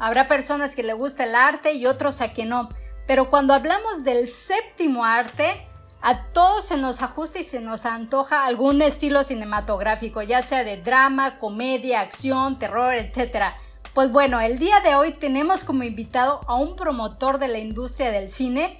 Habrá 0.00 0.28
personas 0.28 0.74
que 0.74 0.82
le 0.82 0.92
gusta 0.92 1.24
el 1.24 1.34
arte 1.34 1.74
y 1.74 1.86
otros 1.86 2.20
a 2.20 2.28
que 2.28 2.44
no. 2.44 2.68
Pero 3.06 3.30
cuando 3.30 3.54
hablamos 3.54 4.04
del 4.04 4.28
séptimo 4.28 5.04
arte, 5.04 5.66
a 6.00 6.22
todos 6.32 6.66
se 6.66 6.76
nos 6.76 7.00
ajusta 7.02 7.38
y 7.38 7.44
se 7.44 7.60
nos 7.60 7.86
antoja 7.86 8.44
algún 8.44 8.82
estilo 8.82 9.24
cinematográfico, 9.24 10.20
ya 10.22 10.42
sea 10.42 10.62
de 10.62 10.76
drama, 10.76 11.38
comedia, 11.38 12.00
acción, 12.00 12.58
terror, 12.58 12.94
etc. 12.94 13.54
Pues 13.94 14.12
bueno, 14.12 14.40
el 14.40 14.58
día 14.58 14.80
de 14.80 14.94
hoy 14.96 15.12
tenemos 15.12 15.64
como 15.64 15.82
invitado 15.82 16.40
a 16.46 16.56
un 16.56 16.76
promotor 16.76 17.38
de 17.38 17.48
la 17.48 17.58
industria 17.58 18.10
del 18.10 18.28
cine 18.28 18.76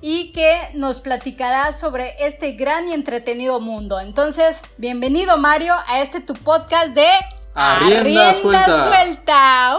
y 0.00 0.32
que 0.32 0.56
nos 0.74 1.00
platicará 1.00 1.72
sobre 1.72 2.14
este 2.24 2.52
gran 2.52 2.88
y 2.88 2.92
entretenido 2.92 3.60
mundo. 3.60 3.98
Entonces, 3.98 4.60
bienvenido 4.76 5.38
Mario 5.38 5.74
a 5.86 6.02
este 6.02 6.20
tu 6.20 6.34
podcast 6.34 6.94
de 6.94 7.08
Arrienda, 7.54 8.34
suelta. 8.34 9.76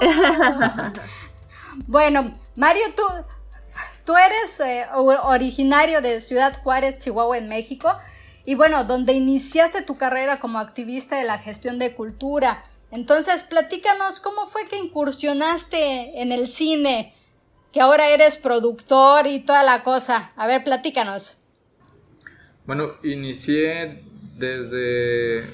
bueno, 1.86 2.32
Mario, 2.56 2.84
tú, 2.96 3.02
tú 4.06 4.16
eres 4.16 4.60
eh, 4.60 4.86
originario 4.94 6.00
de 6.00 6.20
Ciudad 6.20 6.58
Juárez, 6.62 7.00
Chihuahua, 7.00 7.36
en 7.36 7.48
México, 7.48 7.94
y 8.46 8.54
bueno, 8.54 8.84
donde 8.84 9.12
iniciaste 9.12 9.82
tu 9.82 9.96
carrera 9.96 10.38
como 10.38 10.58
activista 10.58 11.16
de 11.16 11.24
la 11.24 11.38
gestión 11.38 11.78
de 11.78 11.94
cultura. 11.94 12.62
Entonces, 12.90 13.42
platícanos 13.42 14.20
cómo 14.20 14.46
fue 14.46 14.64
que 14.64 14.78
incursionaste 14.78 16.22
en 16.22 16.32
el 16.32 16.48
cine, 16.48 17.14
que 17.70 17.82
ahora 17.82 18.08
eres 18.08 18.38
productor 18.38 19.26
y 19.26 19.40
toda 19.40 19.62
la 19.62 19.82
cosa. 19.82 20.32
A 20.36 20.46
ver, 20.46 20.64
platícanos. 20.64 21.36
Bueno, 22.64 22.94
inicié 23.02 24.04
desde 24.38 25.44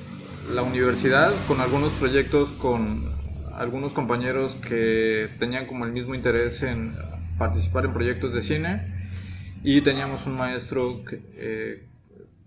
la 0.53 0.63
universidad 0.63 1.33
con 1.49 1.61
algunos 1.61 1.93
proyectos 1.93 2.53
con 2.53 3.13
algunos 3.55 3.93
compañeros 3.93 4.57
que 4.57 5.31
tenían 5.39 5.67
como 5.67 5.85
el 5.85 5.93
mismo 5.93 6.15
interés 6.15 6.63
en 6.63 6.93
participar 7.39 7.85
en 7.85 7.93
proyectos 7.93 8.33
de 8.33 8.43
cine. 8.43 8.93
Y 9.63 9.81
teníamos 9.81 10.27
un 10.27 10.37
maestro 10.37 11.03
eh, 11.11 11.87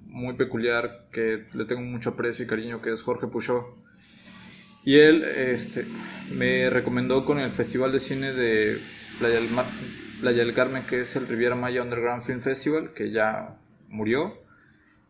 muy 0.06 0.36
peculiar 0.36 1.08
que 1.12 1.46
le 1.54 1.66
tengo 1.66 1.82
mucho 1.82 2.12
aprecio 2.12 2.46
y 2.46 2.48
cariño 2.48 2.82
que 2.82 2.94
es 2.94 3.02
Jorge 3.02 3.28
Puchot 3.28 3.66
y 4.84 5.00
él 5.00 5.24
este, 5.24 5.86
me 6.34 6.70
recomendó 6.70 7.26
con 7.26 7.40
el 7.40 7.52
Festival 7.52 7.92
de 7.92 8.00
Cine 8.00 8.32
de 8.32 8.78
Playa 9.20 9.36
del, 9.36 9.50
Playa 10.22 10.46
del 10.46 10.54
Carmen 10.54 10.84
que 10.84 11.02
es 11.02 11.16
el 11.16 11.28
Riviera 11.28 11.56
Maya 11.56 11.82
Underground 11.82 12.24
Film 12.24 12.40
Festival 12.40 12.94
que 12.94 13.12
ya 13.12 13.58
murió 13.90 14.47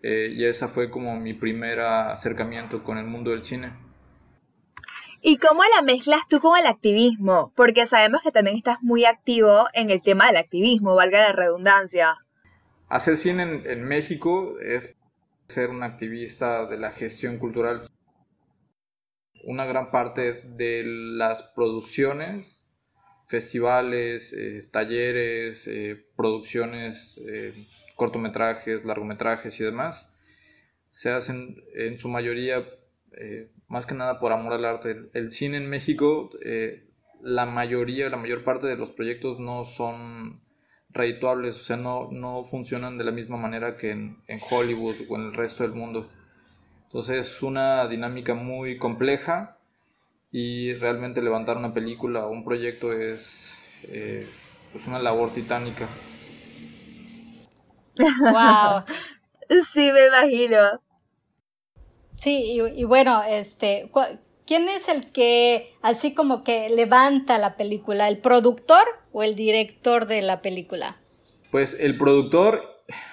eh, 0.01 0.29
y 0.31 0.45
esa 0.45 0.67
fue 0.67 0.89
como 0.89 1.19
mi 1.19 1.33
primer 1.33 1.79
acercamiento 1.79 2.83
con 2.83 2.97
el 2.97 3.05
mundo 3.05 3.31
del 3.31 3.43
cine. 3.43 3.73
¿Y 5.21 5.37
cómo 5.37 5.61
la 5.75 5.81
mezclas 5.81 6.27
tú 6.29 6.39
con 6.39 6.57
el 6.57 6.67
activismo? 6.67 7.51
Porque 7.55 7.85
sabemos 7.85 8.21
que 8.21 8.31
también 8.31 8.55
estás 8.55 8.77
muy 8.81 9.05
activo 9.05 9.67
en 9.73 9.89
el 9.89 10.01
tema 10.01 10.27
del 10.27 10.37
activismo, 10.37 10.95
valga 10.95 11.21
la 11.21 11.33
redundancia. 11.33 12.17
Hacer 12.87 13.17
cine 13.17 13.43
en, 13.43 13.63
en 13.69 13.83
México 13.83 14.59
es 14.59 14.95
ser 15.47 15.69
un 15.69 15.83
activista 15.83 16.65
de 16.65 16.77
la 16.77 16.91
gestión 16.91 17.37
cultural. 17.37 17.81
Una 19.43 19.65
gran 19.65 19.91
parte 19.91 20.43
de 20.43 20.83
las 20.85 21.43
producciones, 21.55 22.63
festivales, 23.27 24.33
eh, 24.33 24.67
talleres, 24.71 25.67
eh, 25.67 26.05
producciones, 26.15 27.19
eh, 27.27 27.53
cortometrajes, 27.97 28.85
largometrajes 28.85 29.59
y 29.59 29.65
demás, 29.65 30.17
se 30.91 31.11
hacen 31.11 31.61
en 31.75 31.99
su 31.99 32.07
mayoría 32.07 32.65
más 33.67 33.85
que 33.85 33.95
nada 33.95 34.19
por 34.19 34.31
amor 34.31 34.53
al 34.53 34.65
arte. 34.65 35.09
El, 35.13 35.31
cine 35.31 35.57
en 35.57 35.69
México, 35.69 36.29
eh, 36.43 36.85
la 37.21 37.45
mayoría, 37.45 38.09
la 38.09 38.17
mayor 38.17 38.43
parte 38.43 38.67
de 38.67 38.77
los 38.77 38.91
proyectos 38.91 39.39
no 39.39 39.65
son 39.65 40.41
redituables, 40.89 41.57
o 41.57 41.63
sea, 41.63 41.77
no, 41.77 42.09
no 42.11 42.43
funcionan 42.43 42.97
de 42.97 43.03
la 43.03 43.11
misma 43.11 43.37
manera 43.37 43.77
que 43.77 43.91
en, 43.91 44.17
Hollywood 44.49 44.95
o 45.09 45.15
en 45.15 45.23
el 45.23 45.33
resto 45.33 45.63
del 45.63 45.73
mundo. 45.73 46.09
Entonces 46.85 47.27
es 47.27 47.43
una 47.43 47.87
dinámica 47.87 48.33
muy 48.33 48.77
compleja 48.77 49.57
y 50.31 50.73
realmente 50.73 51.21
levantar 51.21 51.57
una 51.57 51.73
película 51.73 52.25
o 52.25 52.31
un 52.31 52.45
proyecto 52.45 52.93
es 52.93 53.61
eh, 53.83 54.25
pues 54.71 54.87
una 54.87 54.99
labor 54.99 55.33
titánica. 55.33 55.87
¡Wow! 57.99 58.83
sí, 59.73 59.91
me 59.91 60.07
imagino. 60.07 60.81
Sí, 62.15 62.59
y, 62.75 62.83
bueno, 62.83 63.21
este, 63.23 63.91
¿quién 64.47 64.67
es 64.69 64.89
el 64.89 65.11
que 65.11 65.71
así 65.83 66.15
como 66.15 66.43
que 66.43 66.67
levanta 66.69 67.37
la 67.37 67.55
película? 67.55 68.07
¿El 68.07 68.19
productor 68.19 68.83
o 69.11 69.21
el 69.21 69.35
director 69.35 70.07
de 70.07 70.23
la 70.23 70.41
película? 70.41 70.97
Pues 71.51 71.77
el 71.79 71.95
productor, 71.97 72.63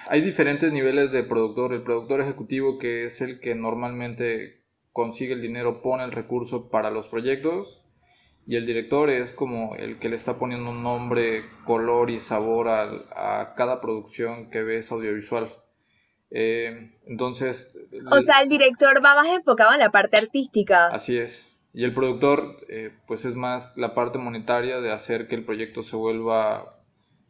hay 0.07 0.21
diferentes 0.21 0.71
niveles 0.71 1.11
de 1.11 1.23
productor. 1.23 1.73
El 1.73 1.83
productor 1.83 2.21
ejecutivo, 2.21 2.79
que 2.79 3.05
es 3.05 3.21
el 3.21 3.39
que 3.39 3.53
normalmente 3.53 4.63
consigue 4.91 5.33
el 5.33 5.41
dinero, 5.41 5.83
pone 5.83 6.03
el 6.03 6.11
recurso 6.11 6.69
para 6.69 6.89
los 6.89 7.07
proyectos. 7.07 7.84
Y 8.47 8.57
el 8.57 8.65
director 8.65 9.09
es 9.09 9.31
como 9.31 9.75
el 9.75 9.97
que 9.97 10.09
le 10.09 10.15
está 10.15 10.37
poniendo 10.37 10.69
un 10.69 10.83
nombre, 10.83 11.45
color 11.65 12.09
y 12.11 12.19
sabor 12.19 12.67
a, 12.67 12.83
a 13.15 13.55
cada 13.55 13.81
producción 13.81 14.51
que 14.51 14.61
ves 14.61 14.91
audiovisual. 14.91 15.51
Eh, 16.29 16.91
entonces... 17.07 17.77
O 18.11 18.21
sea, 18.21 18.41
el 18.41 18.49
director 18.49 19.03
va 19.03 19.15
más 19.15 19.29
enfocado 19.29 19.73
en 19.73 19.79
la 19.79 19.89
parte 19.89 20.17
artística. 20.17 20.87
Así 20.87 21.17
es. 21.17 21.57
Y 21.73 21.83
el 21.83 21.93
productor, 21.93 22.57
eh, 22.69 22.91
pues 23.07 23.25
es 23.25 23.35
más 23.35 23.75
la 23.75 23.93
parte 23.93 24.17
monetaria 24.17 24.79
de 24.79 24.93
hacer 24.93 25.27
que 25.27 25.35
el 25.35 25.43
proyecto 25.43 25.83
se 25.83 25.95
vuelva 25.95 26.81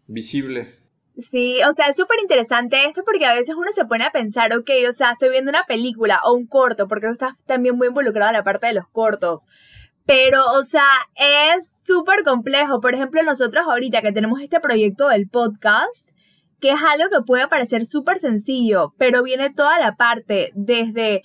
visible. 0.07 0.79
Sí, 1.17 1.61
o 1.67 1.71
sea, 1.71 1.87
es 1.87 1.95
súper 1.95 2.19
interesante 2.21 2.83
esto 2.85 3.03
porque 3.05 3.25
a 3.25 3.33
veces 3.33 3.55
uno 3.55 3.71
se 3.71 3.85
pone 3.85 4.03
a 4.03 4.11
pensar, 4.11 4.55
ok, 4.55 4.69
o 4.89 4.93
sea, 4.93 5.11
estoy 5.11 5.29
viendo 5.29 5.49
una 5.49 5.63
película 5.63 6.19
o 6.25 6.33
un 6.33 6.45
corto, 6.45 6.87
porque 6.87 7.07
tú 7.07 7.13
estás 7.13 7.33
también 7.45 7.77
muy 7.77 7.87
involucrado 7.87 8.31
en 8.31 8.37
la 8.37 8.43
parte 8.43 8.67
de 8.67 8.73
los 8.73 8.87
cortos. 8.89 9.47
Pero, 10.05 10.45
o 10.53 10.63
sea, 10.63 10.87
es 11.15 11.71
súper 11.85 12.23
complejo. 12.23 12.79
Por 12.79 12.93
ejemplo, 12.93 13.23
nosotros 13.23 13.65
ahorita 13.67 14.01
que 14.01 14.11
tenemos 14.11 14.41
este 14.41 14.59
proyecto 14.59 15.09
del 15.09 15.27
podcast, 15.27 16.09
que 16.59 16.71
es 16.71 16.79
algo 16.83 17.09
que 17.09 17.23
puede 17.25 17.47
parecer 17.47 17.85
súper 17.85 18.19
sencillo, 18.19 18.93
pero 18.97 19.23
viene 19.23 19.49
toda 19.49 19.79
la 19.79 19.95
parte 19.95 20.51
desde 20.55 21.23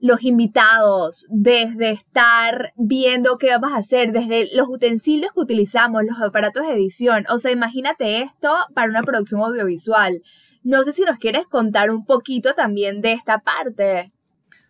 los 0.00 0.22
invitados, 0.22 1.26
desde 1.28 1.90
estar 1.90 2.72
viendo 2.76 3.38
qué 3.38 3.48
vamos 3.48 3.72
a 3.72 3.78
hacer, 3.78 4.12
desde 4.12 4.48
los 4.54 4.68
utensilios 4.68 5.32
que 5.32 5.40
utilizamos, 5.40 6.04
los 6.04 6.20
aparatos 6.20 6.66
de 6.66 6.74
edición. 6.74 7.24
O 7.30 7.38
sea, 7.38 7.50
imagínate 7.50 8.20
esto 8.20 8.54
para 8.74 8.88
una 8.88 9.02
producción 9.02 9.40
audiovisual. 9.40 10.22
No 10.62 10.84
sé 10.84 10.92
si 10.92 11.02
nos 11.02 11.18
quieres 11.18 11.46
contar 11.46 11.90
un 11.90 12.04
poquito 12.04 12.54
también 12.54 13.00
de 13.00 13.12
esta 13.12 13.40
parte. 13.40 14.12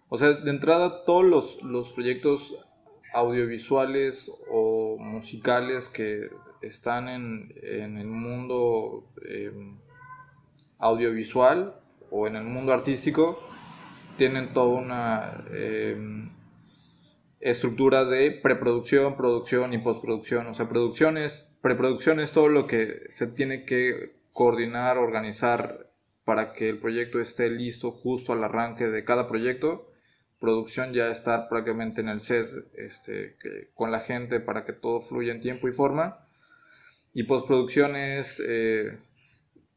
O 0.09 0.17
sea, 0.17 0.33
de 0.33 0.51
entrada, 0.51 1.05
todos 1.05 1.59
los, 1.61 1.91
proyectos 1.91 2.55
audiovisuales 3.13 4.31
o 4.51 4.97
musicales 4.99 5.89
que 5.89 6.29
están 6.61 7.09
en, 7.09 7.53
el 7.63 8.07
mundo 8.07 9.05
eh, 9.27 9.53
audiovisual 10.79 11.75
o 12.11 12.27
en 12.27 12.37
el 12.37 12.45
mundo 12.45 12.73
artístico 12.73 13.39
tienen 14.17 14.53
toda 14.53 14.67
una 14.67 15.45
em, 15.53 16.31
estructura 17.41 18.05
de 18.05 18.33
preproducción, 18.33 19.17
producción 19.17 19.73
y 19.73 19.79
postproducción. 19.79 20.47
O 20.49 20.55
sea, 20.55 20.69
producciones, 20.69 21.49
preproducción 21.63 22.21
es 22.21 22.33
todo 22.33 22.49
lo 22.49 22.67
que 22.67 23.07
se 23.13 23.29
tiene 23.29 23.65
que 23.65 24.17
coordinar, 24.33 24.99
organizar 24.99 25.87
para 26.25 26.53
que 26.53 26.69
el 26.69 26.79
proyecto 26.79 27.21
esté 27.21 27.49
listo 27.49 27.91
justo 27.93 28.33
al 28.33 28.45
arranque 28.45 28.89
de 28.89 29.05
cada 29.05 29.29
proyecto. 29.29 29.88
Producción 30.41 30.93
ya 30.93 31.09
estar 31.09 31.49
prácticamente 31.49 32.01
en 32.01 32.09
el 32.09 32.21
set 32.21 32.49
este, 32.75 33.37
con 33.75 33.91
la 33.91 34.01
gente 34.01 34.41
para 34.41 34.65
que 34.65 34.73
todo 34.73 35.01
fluya 35.01 35.33
en 35.33 35.41
tiempo 35.41 35.69
y 35.69 35.73
forma. 35.73 36.25
Y 37.13 37.25
postproducción 37.25 37.97
es 37.97 38.41
eh, 38.47 38.99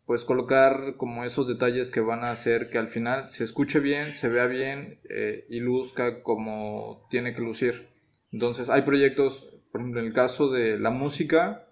pues 0.06 0.26
colocar 0.26 0.96
como 0.98 1.24
esos 1.24 1.48
detalles 1.48 1.90
que 1.90 2.02
van 2.02 2.24
a 2.24 2.32
hacer 2.32 2.70
que 2.70 2.78
al 2.78 2.90
final 2.90 3.32
se 3.32 3.44
escuche 3.44 3.80
bien, 3.80 4.06
se 4.06 4.28
vea 4.28 4.46
bien 4.46 5.00
eh, 5.10 5.46
y 5.50 5.60
luzca 5.62 6.22
como 6.22 7.08
tiene 7.10 7.34
que 7.34 7.42
lucir. 7.42 7.88
Entonces 8.32 8.70
hay 8.70 8.82
proyectos, 8.82 9.48
por 9.72 9.82
ejemplo 9.82 10.02
en 10.02 10.08
el 10.08 10.14
caso 10.14 10.50
de 10.50 10.78
la 10.78 10.90
música, 10.90 11.66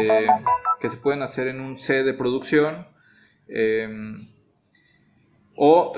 eh, 0.00 0.26
que 0.80 0.90
se 0.90 0.96
pueden 0.96 1.22
hacer 1.22 1.48
en 1.48 1.60
un 1.60 1.78
set 1.78 2.04
de 2.04 2.14
producción 2.14 2.86
em, 3.48 4.26
o 5.54 5.92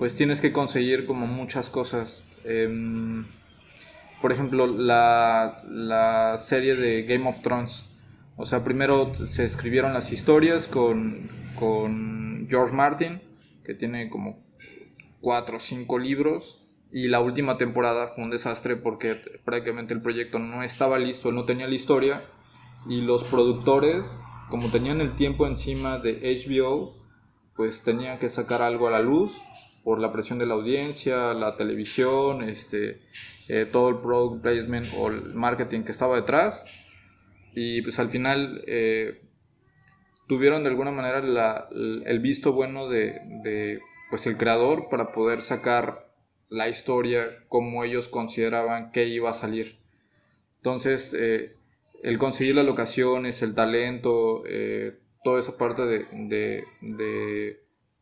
pues 0.00 0.16
tienes 0.16 0.40
que 0.40 0.50
conseguir 0.50 1.06
como 1.06 1.28
muchas 1.28 1.70
cosas. 1.70 2.24
Em, 2.42 3.24
por 4.20 4.32
ejemplo, 4.32 4.66
la, 4.66 5.62
la 5.68 6.36
serie 6.38 6.74
de 6.74 7.04
Game 7.04 7.28
of 7.28 7.40
Thrones 7.40 7.90
o 8.42 8.46
sea, 8.46 8.64
primero 8.64 9.12
se 9.14 9.44
escribieron 9.44 9.92
las 9.92 10.12
historias 10.12 10.66
con, 10.66 11.28
George 12.48 12.74
Martin, 12.74 13.20
que 13.64 13.74
tiene 13.74 14.08
como 14.08 14.42
cuatro 15.20 15.58
o 15.58 15.60
cinco 15.60 15.98
libros 15.98 16.66
Y 16.90 17.08
la 17.08 17.20
última 17.20 17.58
temporada 17.58 18.06
fue 18.06 18.24
un 18.24 18.30
desastre 18.30 18.76
porque 18.76 19.14
prácticamente 19.44 19.92
el 19.92 20.00
proyecto 20.00 20.38
no 20.38 20.62
estaba 20.62 20.98
listo, 20.98 21.32
no 21.32 21.44
tenía 21.44 21.68
la 21.68 21.74
historia 21.74 22.22
y 22.88 23.02
los 23.02 23.24
productores, 23.24 24.18
como 24.48 24.70
tenían 24.70 25.02
el 25.02 25.16
tiempo 25.16 25.46
encima 25.46 25.98
de 25.98 26.14
HBO, 26.22 26.96
pues 27.54 27.82
tenían 27.82 28.18
que 28.18 28.30
sacar 28.30 28.62
algo 28.62 28.88
a 28.88 28.90
la 28.90 29.00
luz 29.00 29.38
por 29.84 30.00
la 30.00 30.12
presión 30.12 30.38
de 30.38 30.46
la 30.46 30.54
audiencia, 30.54 31.32
la 31.34 31.56
televisión, 31.56 32.42
este, 32.42 33.00
eh, 33.48 33.66
todo 33.70 33.88
el 33.88 33.96
product 33.98 34.42
placement 34.42 34.86
o 34.98 35.08
el 35.08 35.34
marketing 35.34 35.82
que 35.82 35.92
estaba 35.92 36.16
detrás. 36.16 36.64
Y 37.54 37.82
pues 37.82 37.98
al 37.98 38.10
final 38.10 38.62
eh, 38.66 39.22
tuvieron 40.28 40.62
de 40.62 40.68
alguna 40.68 40.90
manera 40.90 41.18
el 41.70 42.20
visto 42.20 42.52
bueno 42.52 42.88
de, 42.88 43.80
pues 44.10 44.26
el 44.26 44.36
creador 44.36 44.88
para 44.90 45.12
poder 45.12 45.42
sacar 45.42 46.10
la 46.48 46.68
historia 46.68 47.44
como 47.48 47.84
ellos 47.84 48.08
consideraban 48.08 48.92
que 48.92 49.06
iba 49.06 49.30
a 49.30 49.34
salir. 49.34 49.78
Entonces, 50.58 51.16
eh, 51.18 51.54
el 52.02 52.18
conseguir 52.18 52.56
las 52.56 52.66
locaciones, 52.66 53.42
el 53.42 53.54
talento, 53.54 54.42
toda 55.24 55.40
esa 55.40 55.56
parte 55.56 55.82
de, 55.82 56.64
de 56.80 57.60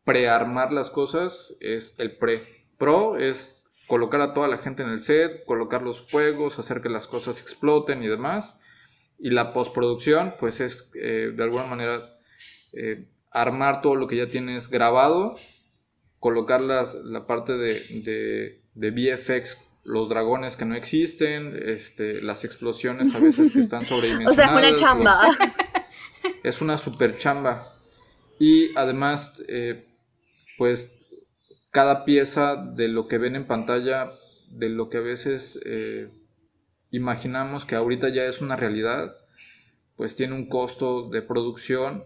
prearmar 0.09 0.73
las 0.73 0.89
cosas 0.89 1.55
es 1.59 1.93
el 1.99 2.17
pre. 2.17 2.65
Pro 2.79 3.15
es 3.15 3.63
colocar 3.87 4.21
a 4.21 4.33
toda 4.33 4.47
la 4.47 4.57
gente 4.57 4.81
en 4.81 4.89
el 4.89 5.01
set, 5.01 5.45
colocar 5.45 5.83
los 5.83 6.09
fuegos, 6.09 6.57
hacer 6.57 6.81
que 6.81 6.89
las 6.89 7.05
cosas 7.05 7.39
exploten 7.39 8.01
y 8.01 8.07
demás. 8.07 8.59
Y 9.19 9.29
la 9.29 9.53
postproducción, 9.53 10.33
pues 10.39 10.61
es 10.61 10.89
eh, 10.95 11.31
de 11.35 11.43
alguna 11.43 11.65
manera 11.65 12.17
eh, 12.73 13.05
armar 13.29 13.83
todo 13.83 13.93
lo 13.93 14.07
que 14.07 14.17
ya 14.17 14.25
tienes 14.25 14.71
grabado, 14.71 15.35
colocar 16.17 16.59
las, 16.61 16.95
la 16.95 17.27
parte 17.27 17.53
de, 17.53 18.61
de, 18.73 18.91
VFX 18.91 19.59
los 19.83 20.09
dragones 20.09 20.55
que 20.55 20.65
no 20.65 20.73
existen, 20.73 21.55
este, 21.67 22.19
las 22.23 22.45
explosiones 22.45 23.13
a 23.13 23.19
veces 23.19 23.53
que 23.53 23.59
están 23.59 23.85
sobredimensionadas. 23.85 24.53
o 24.53 24.57
sea, 24.57 24.69
es 24.69 24.71
una 24.71 24.75
chamba. 24.75 25.21
es 26.43 26.61
una 26.61 26.77
super 26.77 27.15
chamba. 27.19 27.75
Y 28.39 28.75
además, 28.75 29.39
eh, 29.47 29.88
pues 30.59 30.93
cada 31.71 32.03
pieza 32.03 32.57
de 32.57 32.89
lo 32.89 33.07
que 33.07 33.17
ven 33.17 33.37
en 33.37 33.47
pantalla, 33.47 34.11
de 34.49 34.67
lo 34.67 34.89
que 34.89 34.97
a 34.97 35.01
veces 35.01 35.57
eh, 35.65 36.09
imaginamos 36.91 37.65
que 37.65 37.75
ahorita 37.75 38.09
ya 38.09 38.25
es 38.25 38.41
una 38.41 38.57
realidad, 38.57 39.15
pues 39.95 40.17
tiene 40.17 40.35
un 40.35 40.49
costo 40.49 41.09
de 41.09 41.21
producción, 41.21 42.03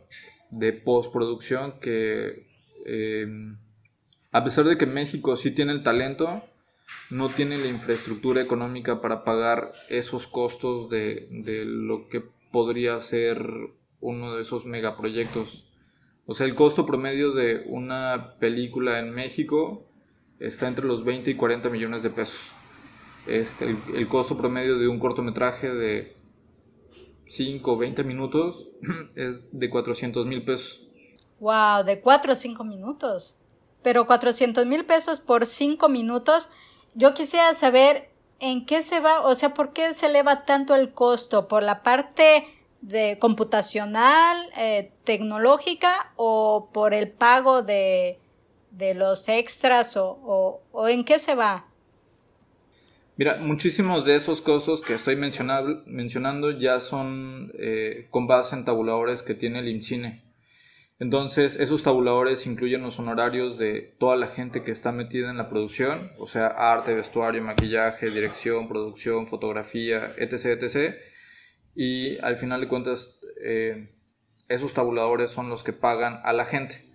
de 0.52 0.72
postproducción, 0.72 1.80
que 1.80 2.48
eh, 2.86 3.28
a 4.32 4.44
pesar 4.44 4.66
de 4.66 4.78
que 4.78 4.86
México 4.86 5.36
sí 5.36 5.50
tiene 5.50 5.72
el 5.72 5.82
talento, 5.82 6.44
no 7.10 7.30
tiene 7.30 7.58
la 7.58 7.68
infraestructura 7.68 8.42
económica 8.42 9.02
para 9.02 9.24
pagar 9.24 9.74
esos 9.90 10.28
costos 10.28 10.90
de 10.92 11.64
lo 11.66 12.08
que 12.08 12.24
podría 12.52 13.00
ser 13.00 13.44
uno 14.00 14.36
de 14.36 14.44
esos 14.44 14.66
megaproyectos. 14.66 15.66
O 16.26 16.34
sea, 16.34 16.46
el 16.46 16.56
costo 16.56 16.86
promedio 16.86 17.34
de 17.34 17.64
una 17.68 18.36
película 18.40 19.00
en 19.00 19.12
México 19.12 19.86
está 20.40 20.68
entre 20.68 20.86
los 20.86 21.04
20 21.04 21.32
y 21.32 21.36
40 21.36 21.70
millones 21.70 22.04
de 22.04 22.10
pesos. 22.10 22.50
Este, 23.28 23.78
el, 23.94 24.08
costo 24.08 24.38
promedio 24.38 24.78
de 24.78 24.88
un 24.88 25.00
cortometraje 25.00 25.70
de 25.70 26.18
5 27.28 27.72
o 27.72 27.78
20 27.78 28.04
minutos 28.04 28.68
es 29.16 29.48
de 29.52 29.70
400 29.70 30.26
mil 30.26 30.44
pesos. 30.44 30.88
¡Wow! 31.40 31.84
De 31.86 32.02
4 32.02 32.32
a 32.32 32.36
5 32.36 32.64
minutos. 32.64 33.38
Pero 33.82 34.08
400 34.08 34.66
mil 34.66 34.86
pesos 34.86 35.20
por 35.20 35.46
5 35.46 35.90
minutos. 35.90 36.52
Yo 36.96 37.14
quisiera 37.14 37.54
saber 37.54 38.10
en 38.40 38.66
qué 38.66 38.82
se 38.82 39.00
va, 39.00 39.22
o 39.22 39.34
sea, 39.36 39.54
¿por 39.54 39.74
qué 39.74 39.94
se 39.94 40.06
eleva 40.06 40.46
tanto 40.46 40.76
el 40.76 40.94
costo? 40.94 41.48
¿Por 41.48 41.64
la 41.64 41.82
parte 41.84 42.46
de 42.84 43.18
computacional, 43.18 44.38
eh, 44.58 44.92
tecnológica 45.06 46.12
o 46.18 46.70
por 46.74 46.94
el 46.94 47.10
pago 47.10 47.62
de, 47.62 48.20
de 48.72 48.94
los 48.94 49.30
extras 49.30 49.96
o, 49.96 50.62
o, 50.72 50.88
en 50.90 51.06
qué 51.06 51.18
se 51.18 51.34
va? 51.34 51.66
Mira, 53.16 53.38
muchísimos 53.38 54.04
de 54.04 54.16
esos 54.16 54.42
costos 54.42 54.82
que 54.82 54.96
estoy 54.96 55.16
mencionando 55.16 56.52
ya 56.52 56.82
son 56.82 57.54
eh, 57.58 58.08
con 58.10 58.28
base 58.28 58.56
en 58.56 58.66
tabuladores 58.66 59.22
que 59.22 59.36
tiene 59.36 59.60
el 59.60 59.70
IMCINE. 59.70 60.22
Entonces, 61.00 61.56
esos 61.56 61.84
tabuladores 61.84 62.46
incluyen 62.48 62.82
los 62.82 63.00
honorarios 63.00 63.58
de 63.58 63.96
toda 63.98 64.18
la 64.18 64.28
gente 64.28 64.64
que 64.64 64.72
está 64.72 64.92
metida 64.92 65.30
en 65.30 65.38
la 65.38 65.50
producción, 65.50 66.12
o 66.18 66.28
sea, 66.28 66.48
arte, 66.48 66.94
vestuario, 66.96 67.42
maquillaje, 67.44 68.10
dirección, 68.10 68.68
producción, 68.68 69.26
fotografía, 69.26 70.14
etc., 70.18 70.62
etc 70.62 71.13
y 71.76 72.18
al 72.20 72.38
final 72.38 72.62
de 72.62 72.68
cuentas 72.68 73.20
eh, 73.44 73.90
esos 74.48 74.74
tabuladores 74.74 75.32
son 75.32 75.50
los 75.50 75.64
que 75.64 75.74
pagan 75.74 76.20
a 76.24 76.34
la 76.34 76.46
gente. 76.46 76.86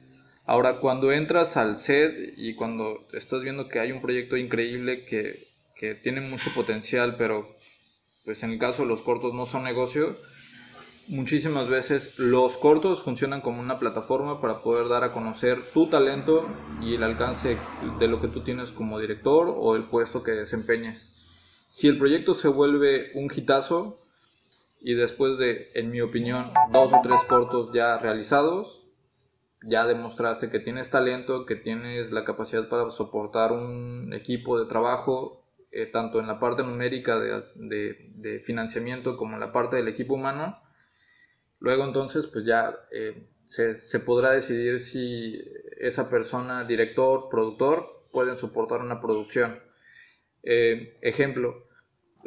Ahora, 0.44 0.78
cuando 0.78 1.12
entras 1.12 1.56
al 1.56 1.76
set 1.76 2.34
y 2.36 2.54
cuando 2.54 3.06
estás 3.12 3.42
viendo 3.42 3.68
que 3.68 3.80
hay 3.80 3.92
un 3.92 4.00
proyecto 4.00 4.36
increíble 4.36 5.04
que, 5.04 5.38
que 5.76 5.94
tiene 5.94 6.20
mucho 6.20 6.50
potencial, 6.54 7.16
pero 7.16 7.54
pues 8.24 8.42
en 8.42 8.52
el 8.52 8.58
caso 8.58 8.82
de 8.82 8.88
los 8.88 9.02
cortos 9.02 9.34
no 9.34 9.44
son 9.44 9.64
negocio, 9.64 10.16
muchísimas 11.08 11.68
veces 11.68 12.18
los 12.18 12.56
cortos 12.56 13.02
funcionan 13.02 13.40
como 13.40 13.60
una 13.60 13.78
plataforma 13.78 14.40
para 14.40 14.62
poder 14.62 14.88
dar 14.88 15.04
a 15.04 15.12
conocer 15.12 15.62
tu 15.72 15.88
talento 15.88 16.46
y 16.80 16.94
el 16.94 17.02
alcance 17.02 17.56
de 17.98 18.08
lo 18.08 18.20
que 18.20 18.28
tú 18.28 18.42
tienes 18.42 18.70
como 18.70 18.98
director 18.98 19.54
o 19.54 19.76
el 19.76 19.84
puesto 19.84 20.22
que 20.22 20.32
desempeñes. 20.32 21.14
Si 21.68 21.88
el 21.88 21.98
proyecto 21.98 22.34
se 22.34 22.48
vuelve 22.48 23.10
un 23.14 23.30
hitazo, 23.34 23.98
y 24.80 24.94
después 24.94 25.38
de, 25.38 25.66
en 25.74 25.90
mi 25.90 26.00
opinión, 26.00 26.44
dos 26.72 26.92
o 26.92 27.00
tres 27.02 27.20
cortos 27.24 27.70
ya 27.72 27.98
realizados, 27.98 28.84
ya 29.62 29.86
demostraste 29.86 30.50
que 30.50 30.60
tienes 30.60 30.90
talento, 30.90 31.46
que 31.46 31.56
tienes 31.56 32.12
la 32.12 32.24
capacidad 32.24 32.68
para 32.68 32.90
soportar 32.90 33.52
un 33.52 34.12
equipo 34.12 34.58
de 34.58 34.66
trabajo, 34.66 35.44
eh, 35.70 35.86
tanto 35.86 36.20
en 36.20 36.26
la 36.26 36.38
parte 36.38 36.62
numérica 36.62 37.18
de, 37.18 38.42
financiamiento 38.44 39.16
como 39.16 39.34
en 39.34 39.40
la 39.40 39.52
parte 39.52 39.76
del 39.76 39.88
equipo 39.88 40.14
humano. 40.14 40.60
Luego 41.58 41.84
entonces, 41.84 42.26
pues 42.28 42.44
ya 42.46 42.74
eh, 42.92 43.28
se, 43.46 44.00
podrá 44.00 44.32
decidir 44.32 44.80
si 44.80 45.42
esa 45.78 46.08
persona, 46.08 46.64
director, 46.64 47.28
productor, 47.28 48.06
pueden 48.12 48.38
soportar 48.38 48.80
una 48.80 49.00
producción. 49.00 49.60
Eh, 50.44 50.98
ejemplo, 51.02 51.67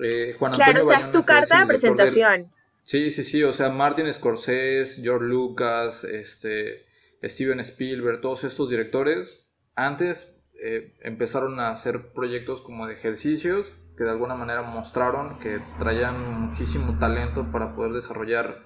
eh, 0.04 0.36
Juan 0.38 0.54
Antonio 0.54 0.74
Claro, 0.74 0.88
o 0.88 0.90
sea, 0.90 1.12
tu 1.12 1.26
carta 1.26 1.62
de 1.62 1.66
presentación. 1.68 2.48
Sí, 2.84 3.12
sí, 3.12 3.24
sí, 3.24 3.44
o 3.44 3.54
sea, 3.54 3.70
Martin 3.70 4.12
Scorsese, 4.14 5.02
George 5.02 5.26
Lucas, 5.26 6.04
este, 6.04 6.86
Steven 7.24 7.60
Spielberg, 7.60 8.22
todos 8.22 8.44
estos 8.44 8.70
directores, 8.70 9.48
antes 9.76 10.34
eh, 10.64 10.94
empezaron 11.02 11.60
a 11.60 11.70
hacer 11.70 12.12
proyectos 12.14 12.62
como 12.62 12.88
de 12.88 12.94
ejercicios 12.94 13.74
que 13.98 14.04
de 14.04 14.12
alguna 14.12 14.36
manera 14.36 14.62
mostraron 14.62 15.40
que 15.40 15.60
traían 15.78 16.48
muchísimo 16.48 16.98
talento 16.98 17.52
para 17.52 17.76
poder 17.76 17.94
desarrollar 17.94 18.64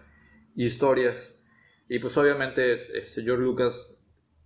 historias. 0.56 1.36
Y 1.90 2.00
pues 2.00 2.16
obviamente 2.18 2.98
este, 2.98 3.24
George 3.24 3.44
Lucas 3.44 3.98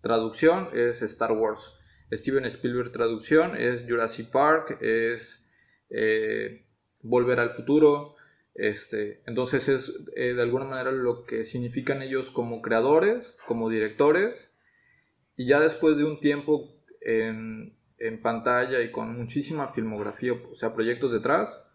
traducción 0.02 0.70
es 0.74 1.02
Star 1.02 1.32
Wars. 1.34 1.76
Steven 2.12 2.46
Spielberg 2.46 2.92
traducción 2.92 3.56
es 3.56 3.86
Jurassic 3.88 4.32
Park, 4.32 4.82
es 4.82 5.48
eh, 5.90 6.66
volver 7.02 7.40
al 7.40 7.52
futuro. 7.52 8.16
Este, 8.56 9.22
entonces 9.26 9.70
es 9.70 10.06
eh, 10.16 10.34
de 10.34 10.42
alguna 10.42 10.66
manera 10.66 10.92
lo 10.92 11.24
que 11.24 11.46
significan 11.46 12.02
ellos 12.02 12.32
como 12.32 12.62
creadores, 12.62 13.38
como 13.48 13.70
directores. 13.70 14.56
Y 15.36 15.48
ya 15.48 15.60
después 15.60 15.96
de 15.98 16.04
un 16.04 16.20
tiempo 16.20 16.70
en, 17.02 17.78
en 17.98 18.22
pantalla 18.22 18.82
y 18.82 18.92
con 18.92 19.18
muchísima 19.18 19.70
filmografía, 19.70 20.34
o 20.34 20.56
sea, 20.56 20.74
proyectos 20.74 21.12
detrás, 21.12 21.66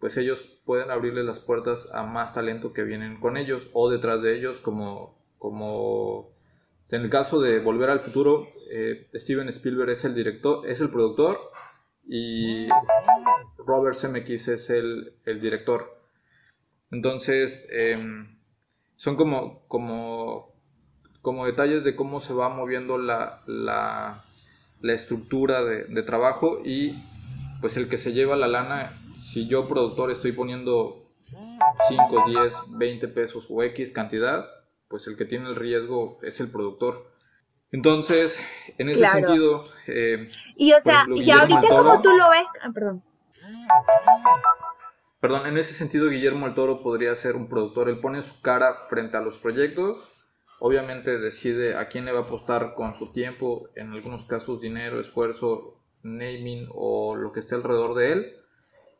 pues 0.00 0.16
ellos 0.16 0.42
pueden 0.64 0.90
abrirle 0.90 1.22
las 1.22 1.38
puertas 1.38 1.88
a 1.92 2.02
más 2.02 2.34
talento 2.34 2.72
que 2.72 2.82
vienen 2.82 3.20
con 3.20 3.36
ellos 3.36 3.70
o 3.72 3.88
detrás 3.88 4.20
de 4.20 4.36
ellos, 4.36 4.60
como, 4.60 5.16
como 5.38 6.32
en 6.88 7.02
el 7.02 7.10
caso 7.10 7.40
de 7.40 7.60
Volver 7.60 7.88
al 7.88 8.00
Futuro, 8.00 8.48
eh, 8.70 9.08
Steven 9.14 9.48
Spielberg 9.48 9.90
es 9.90 10.04
el 10.04 10.14
director, 10.14 10.68
es 10.68 10.80
el 10.80 10.90
productor 10.90 11.38
y 12.04 12.68
Robert 13.58 13.96
Zemeckis 13.96 14.48
es 14.48 14.70
el, 14.70 15.14
director. 15.24 15.98
Entonces, 16.90 17.66
em, 17.70 18.38
son 18.96 19.16
como, 19.16 19.66
como, 19.68 20.52
como 21.22 21.46
detalles 21.46 21.84
de 21.84 21.96
cómo 21.96 22.20
se 22.20 22.34
va 22.34 22.48
moviendo 22.48 22.98
la, 22.98 23.42
la, 23.46 24.24
estructura 24.82 25.62
de, 25.64 25.84
de, 25.84 26.02
trabajo 26.02 26.60
y 26.64 27.02
pues 27.60 27.76
el 27.76 27.88
que 27.88 27.96
se 27.96 28.12
lleva 28.12 28.36
la 28.36 28.48
lana, 28.48 28.98
si 29.22 29.46
yo 29.46 29.68
productor 29.68 30.10
estoy 30.10 30.32
poniendo 30.32 31.02
5, 31.22 32.24
10, 32.26 32.54
20 32.78 33.08
pesos 33.08 33.46
o 33.48 33.62
X 33.62 33.92
cantidad, 33.92 34.46
pues 34.88 35.06
el 35.06 35.16
que 35.16 35.24
tiene 35.24 35.48
el 35.48 35.56
riesgo 35.56 36.18
es 36.22 36.40
el 36.40 36.50
productor. 36.50 37.11
Entonces, 37.72 38.38
en 38.78 38.90
ese 38.90 39.06
sentido... 39.06 39.64
Eh, 39.86 40.28
y 40.56 40.72
o 40.72 40.80
sea, 40.80 41.06
y 41.08 41.30
ahorita 41.30 41.68
como 41.68 42.00
tú 42.02 42.10
lo 42.10 42.30
ves... 42.30 42.46
Ah, 42.62 42.70
perdón. 42.72 43.02
Perdón, 45.20 45.46
en 45.46 45.56
ese 45.56 45.72
sentido 45.72 46.08
Guillermo 46.08 46.46
el 46.46 46.54
Toro 46.54 46.82
podría 46.82 47.14
ser 47.16 47.36
un 47.36 47.48
productor. 47.48 47.88
Él 47.88 48.00
pone 48.00 48.22
su 48.22 48.42
cara 48.42 48.86
frente 48.88 49.16
a 49.16 49.20
los 49.20 49.38
proyectos, 49.38 50.10
obviamente 50.58 51.18
decide 51.18 51.76
a 51.76 51.88
quién 51.88 52.04
le 52.04 52.12
va 52.12 52.20
a 52.20 52.22
apostar 52.22 52.74
con 52.74 52.94
su 52.94 53.12
tiempo, 53.12 53.68
en 53.74 53.92
algunos 53.92 54.24
casos 54.26 54.60
dinero, 54.60 55.00
esfuerzo, 55.00 55.80
naming 56.02 56.68
o 56.74 57.16
lo 57.16 57.32
que 57.32 57.40
esté 57.40 57.54
alrededor 57.54 57.94
de 57.94 58.12
él. 58.12 58.32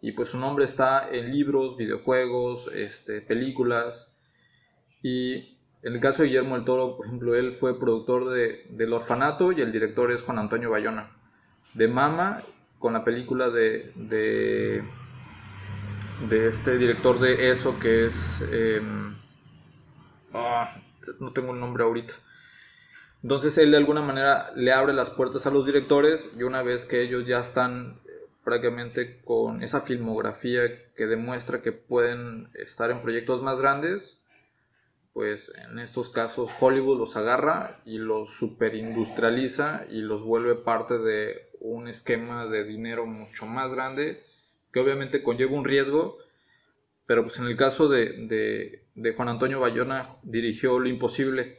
Y 0.00 0.12
pues 0.12 0.30
su 0.30 0.38
nombre 0.38 0.64
está 0.64 1.08
en 1.10 1.30
libros, 1.30 1.76
videojuegos, 1.76 2.70
este, 2.72 3.20
películas. 3.20 4.16
Y 5.02 5.51
en 5.82 5.94
el 5.94 6.00
caso 6.00 6.22
de 6.22 6.28
Guillermo 6.28 6.56
el 6.56 6.64
Toro, 6.64 6.96
por 6.96 7.06
ejemplo, 7.06 7.34
él 7.34 7.52
fue 7.52 7.78
productor 7.78 8.30
de, 8.30 8.66
del 8.70 8.92
Orfanato 8.92 9.52
y 9.52 9.60
el 9.60 9.72
director 9.72 10.10
es 10.12 10.22
Juan 10.22 10.38
Antonio 10.38 10.70
Bayona. 10.70 11.10
De 11.74 11.88
Mama, 11.88 12.42
con 12.78 12.92
la 12.92 13.04
película 13.04 13.50
de 13.50 13.92
de 16.28 16.48
este 16.48 16.78
director 16.78 17.18
de 17.18 17.50
eso 17.50 17.78
que 17.78 18.06
es... 18.06 18.44
Em, 18.50 19.14
ah, 20.32 20.76
no 21.20 21.32
tengo 21.32 21.52
el 21.52 21.60
nombre 21.60 21.82
ahorita. 21.82 22.14
Entonces 23.22 23.56
él 23.58 23.70
de 23.70 23.76
alguna 23.76 24.02
manera 24.02 24.52
le 24.54 24.72
abre 24.72 24.92
las 24.92 25.10
puertas 25.10 25.46
a 25.46 25.50
los 25.50 25.66
directores 25.66 26.28
y 26.36 26.42
una 26.42 26.62
vez 26.62 26.86
que 26.86 27.02
ellos 27.02 27.26
ya 27.26 27.40
están 27.40 28.00
eh, 28.04 28.10
prácticamente 28.44 29.20
con 29.24 29.62
esa 29.62 29.80
filmografía 29.80 30.62
que 30.96 31.06
demuestra 31.06 31.62
que 31.62 31.72
pueden 31.72 32.50
estar 32.54 32.90
en 32.90 33.02
proyectos 33.02 33.42
más 33.42 33.58
grandes, 33.58 34.20
pues 35.12 35.52
en 35.70 35.78
estos 35.78 36.10
casos 36.10 36.50
Hollywood 36.58 36.98
los 36.98 37.16
agarra 37.16 37.80
y 37.84 37.98
los 37.98 38.30
superindustrializa 38.30 39.86
y 39.90 40.00
los 40.00 40.22
vuelve 40.24 40.54
parte 40.54 40.98
de 40.98 41.50
un 41.60 41.86
esquema 41.88 42.46
de 42.46 42.64
dinero 42.64 43.06
mucho 43.06 43.46
más 43.46 43.74
grande 43.74 44.22
que 44.72 44.80
obviamente 44.80 45.22
conlleva 45.22 45.52
un 45.52 45.64
riesgo, 45.64 46.18
pero 47.06 47.22
pues 47.24 47.38
en 47.38 47.46
el 47.46 47.56
caso 47.56 47.88
de, 47.88 48.82
Juan 49.16 49.28
Antonio 49.28 49.60
Bayona 49.60 50.16
dirigió 50.22 50.78
Lo 50.78 50.88
Imposible 50.88 51.58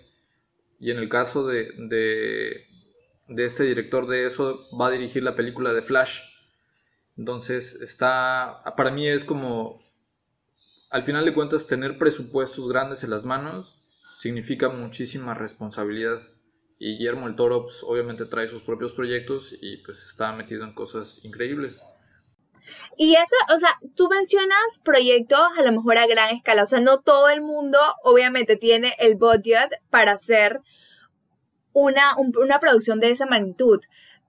y 0.80 0.92
en 0.92 0.98
el 0.98 1.10
caso 1.10 1.46
de, 1.48 1.72
de, 1.78 2.66
este 3.46 3.64
director 3.64 4.08
de 4.08 4.26
eso 4.26 4.66
va 4.80 4.88
a 4.88 4.92
dirigir 4.92 5.24
la 5.24 5.36
película 5.36 5.74
de 5.74 5.84
Flash. 5.84 6.22
Entonces 7.16 7.76
está, 7.76 8.64
para 8.76 8.90
mí 8.90 9.08
es 9.08 9.24
como, 9.24 9.83
al 10.94 11.04
final 11.04 11.26
de 11.26 11.34
cuentas, 11.34 11.66
tener 11.66 11.98
presupuestos 11.98 12.70
grandes 12.70 13.04
en 13.04 13.10
las 13.10 13.26
manos 13.26 13.80
significa 14.20 14.70
muchísima 14.70 15.34
responsabilidad. 15.34 16.20
Y 16.78 16.98
Guillermo 16.98 17.28
el 17.28 17.36
Toro 17.36 17.64
pues, 17.64 17.82
obviamente 17.82 18.26
trae 18.26 18.48
sus 18.48 18.62
propios 18.62 18.94
proyectos 18.94 19.56
y 19.60 19.78
pues 19.78 19.98
está 20.08 20.32
metido 20.34 20.64
en 20.64 20.76
cosas 20.76 21.20
increíbles. 21.26 21.84
Y 22.96 23.16
eso, 23.16 23.36
o 23.56 23.58
sea, 23.58 23.80
tú 23.96 24.08
mencionas 24.08 24.80
proyectos 24.84 25.42
a 25.58 25.64
lo 25.64 25.72
mejor 25.72 25.98
a 25.98 26.06
gran 26.06 26.36
escala, 26.36 26.62
o 26.62 26.68
sea, 26.68 26.80
no 26.80 27.02
todo 27.02 27.28
el 27.30 27.42
mundo 27.42 27.80
obviamente 28.04 28.56
tiene 28.56 28.94
el 29.00 29.16
budget 29.16 29.72
para 29.90 30.12
hacer 30.12 30.62
una, 31.72 32.16
una 32.18 32.60
producción 32.60 33.00
de 33.00 33.10
esa 33.10 33.26
magnitud. 33.26 33.80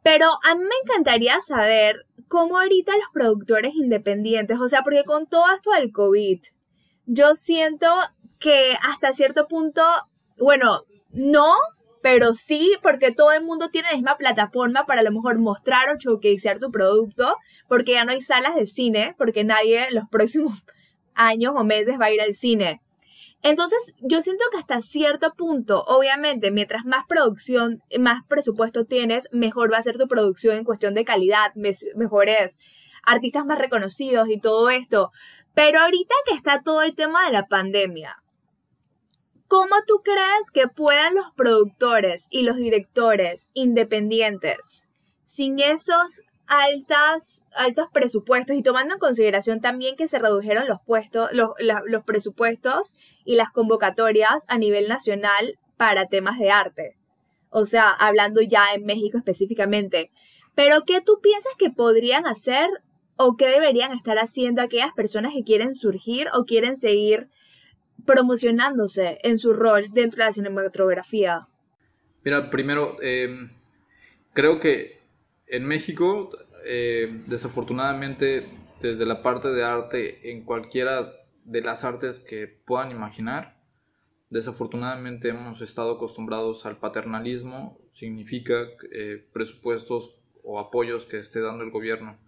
Pero 0.03 0.31
a 0.43 0.55
mí 0.55 0.65
me 0.65 0.75
encantaría 0.83 1.43
saber 1.43 2.07
cómo 2.29 2.59
ahorita 2.59 2.93
los 2.93 3.09
productores 3.13 3.75
independientes, 3.75 4.59
o 4.61 4.69
sea, 4.69 4.83
porque 4.83 5.05
con 5.05 5.27
todo 5.27 5.45
esto 5.55 5.71
del 5.73 5.93
COVID, 5.93 6.41
yo 7.07 7.35
siento 7.37 7.87
que 8.39 8.77
hasta 8.83 9.13
cierto 9.13 9.47
punto, 9.49 9.83
bueno, 10.39 10.85
no, 11.11 11.55
pero 12.03 12.35
sí 12.35 12.77
porque 12.83 13.13
todo 13.13 13.33
el 13.33 13.45
mundo 13.45 13.71
tiene 13.71 13.89
la 13.91 13.97
misma 13.97 14.19
plataforma 14.19 14.85
para 14.85 15.01
a 15.01 15.05
lo 15.05 15.13
mejor 15.13 15.39
mostrar 15.39 15.89
o 15.89 15.97
showcasear 15.99 16.59
tu 16.59 16.71
producto, 16.71 17.37
porque 17.69 17.93
ya 17.93 18.05
no 18.05 18.13
hay 18.13 18.21
salas 18.21 18.55
de 18.55 18.67
cine, 18.67 19.15
porque 19.17 19.45
nadie 19.45 19.89
en 19.89 19.95
los 19.95 20.09
próximos 20.11 20.65
años 21.15 21.55
o 21.57 21.65
meses 21.65 21.99
va 22.01 22.07
a 22.07 22.13
ir 22.13 22.21
al 22.21 22.35
cine. 22.35 22.81
Entonces, 23.43 23.95
yo 24.01 24.23
siento 24.23 24.43
que 24.51 24.57
hasta 24.57 24.81
cierto 24.81 25.35
punto, 25.35 25.85
obviamente, 25.85 26.51
mientras 26.51 26.87
más 26.87 27.05
producción, 27.07 27.83
más 27.99 28.23
presupuesto 28.27 28.87
tienes, 28.87 29.29
mejor 29.33 29.71
va 29.71 29.77
a 29.77 29.83
ser 29.83 29.99
tu 29.99 30.09
producción 30.09 30.57
en 30.57 30.65
cuestión 30.65 30.95
de 30.95 31.05
calidad, 31.05 31.53
mejores 31.95 32.59
artistas 33.03 33.45
más 33.45 33.59
reconocidos 33.59 34.29
y 34.31 34.41
todo 34.41 34.71
esto. 34.71 35.11
Pero 35.55 35.81
ahorita 35.81 36.15
que 36.27 36.35
está 36.35 36.63
todo 36.63 36.83
el 36.83 36.95
tema 36.95 37.25
de 37.27 37.33
la 37.33 37.47
pandemia, 37.47 38.25
¿Cómo 39.47 39.77
tú 39.87 40.01
crees 40.03 40.51
que 40.53 40.69
puedan 40.69 41.15
los 41.15 41.31
productores 41.37 42.27
y 42.31 42.43
los 42.43 42.57
directores 42.57 43.51
independientes, 43.53 44.89
sin 45.27 45.61
esos 45.61 46.23
altos 46.47 47.87
presupuestos 47.93 48.57
y 48.57 48.63
tomando 48.63 48.95
en 48.95 49.01
consideración 49.01 49.61
también 49.61 49.97
que 49.97 50.09
se 50.09 50.19
redujeron 50.19 50.67
los, 50.67 50.79
puestos, 50.85 51.31
los, 51.33 51.51
los 51.61 52.05
presupuestos 52.05 52.95
y 53.25 53.37
las 53.37 53.51
convocatorias 53.51 54.45
a 54.49 54.59
nivel 54.59 54.89
nacional 54.89 55.59
para 55.77 56.07
temas 56.07 56.39
de 56.39 56.51
arte? 56.51 56.97
O 57.51 57.65
sea, 57.65 57.91
hablando 57.91 58.41
ya 58.41 58.75
en 58.75 58.85
México 58.85 59.19
específicamente. 59.19 60.11
Pero 60.57 60.83
¿qué 60.85 61.01
tú 61.01 61.21
piensas 61.23 61.53
que 61.57 61.71
podrían 61.71 62.27
hacer 62.27 62.69
o 63.17 63.37
qué 63.37 63.49
deberían 63.49 63.93
estar 63.93 64.19
haciendo 64.19 64.63
aquellas 64.63 64.93
personas 64.93 65.33
que 65.35 65.45
quieren 65.45 65.75
surgir 65.75 66.27
o 66.35 66.45
quieren 66.45 66.77
seguir 66.77 67.29
promocionándose 68.05 69.19
en 69.23 69.39
su 69.39 69.53
rol 69.53 69.85
dentro 69.93 70.19
de 70.19 70.27
la 70.27 70.33
cinematografía? 70.33 71.49
Mira, 72.25 72.51
primero, 72.51 72.97
em, 73.03 73.51
creo 74.33 74.61
que 74.61 75.01
en 75.47 75.65
México, 75.65 76.31
eh, 76.65 77.21
desafortunadamente, 77.27 78.49
desde 78.81 79.07
la 79.07 79.23
parte 79.23 79.49
de 79.49 79.63
arte, 79.63 80.31
en 80.31 80.45
cualquiera 80.45 81.13
de 81.45 81.61
las 81.61 81.85
artes 81.85 82.21
que 82.21 82.47
puedan 82.47 82.91
imaginar, 82.91 83.57
desafortunadamente 84.31 85.29
hemos 85.29 85.61
estado 85.61 85.93
acostumbrados 85.93 86.67
al 86.67 86.79
paternalismo, 86.79 87.79
significa 87.93 88.55
eh, 88.93 89.25
presupuestos 89.33 90.17
o 90.43 90.59
apoyos 90.59 91.07
que 91.07 91.19
esté 91.19 91.41
dando 91.41 91.63
el 91.63 91.71
gobierno. 91.71 92.19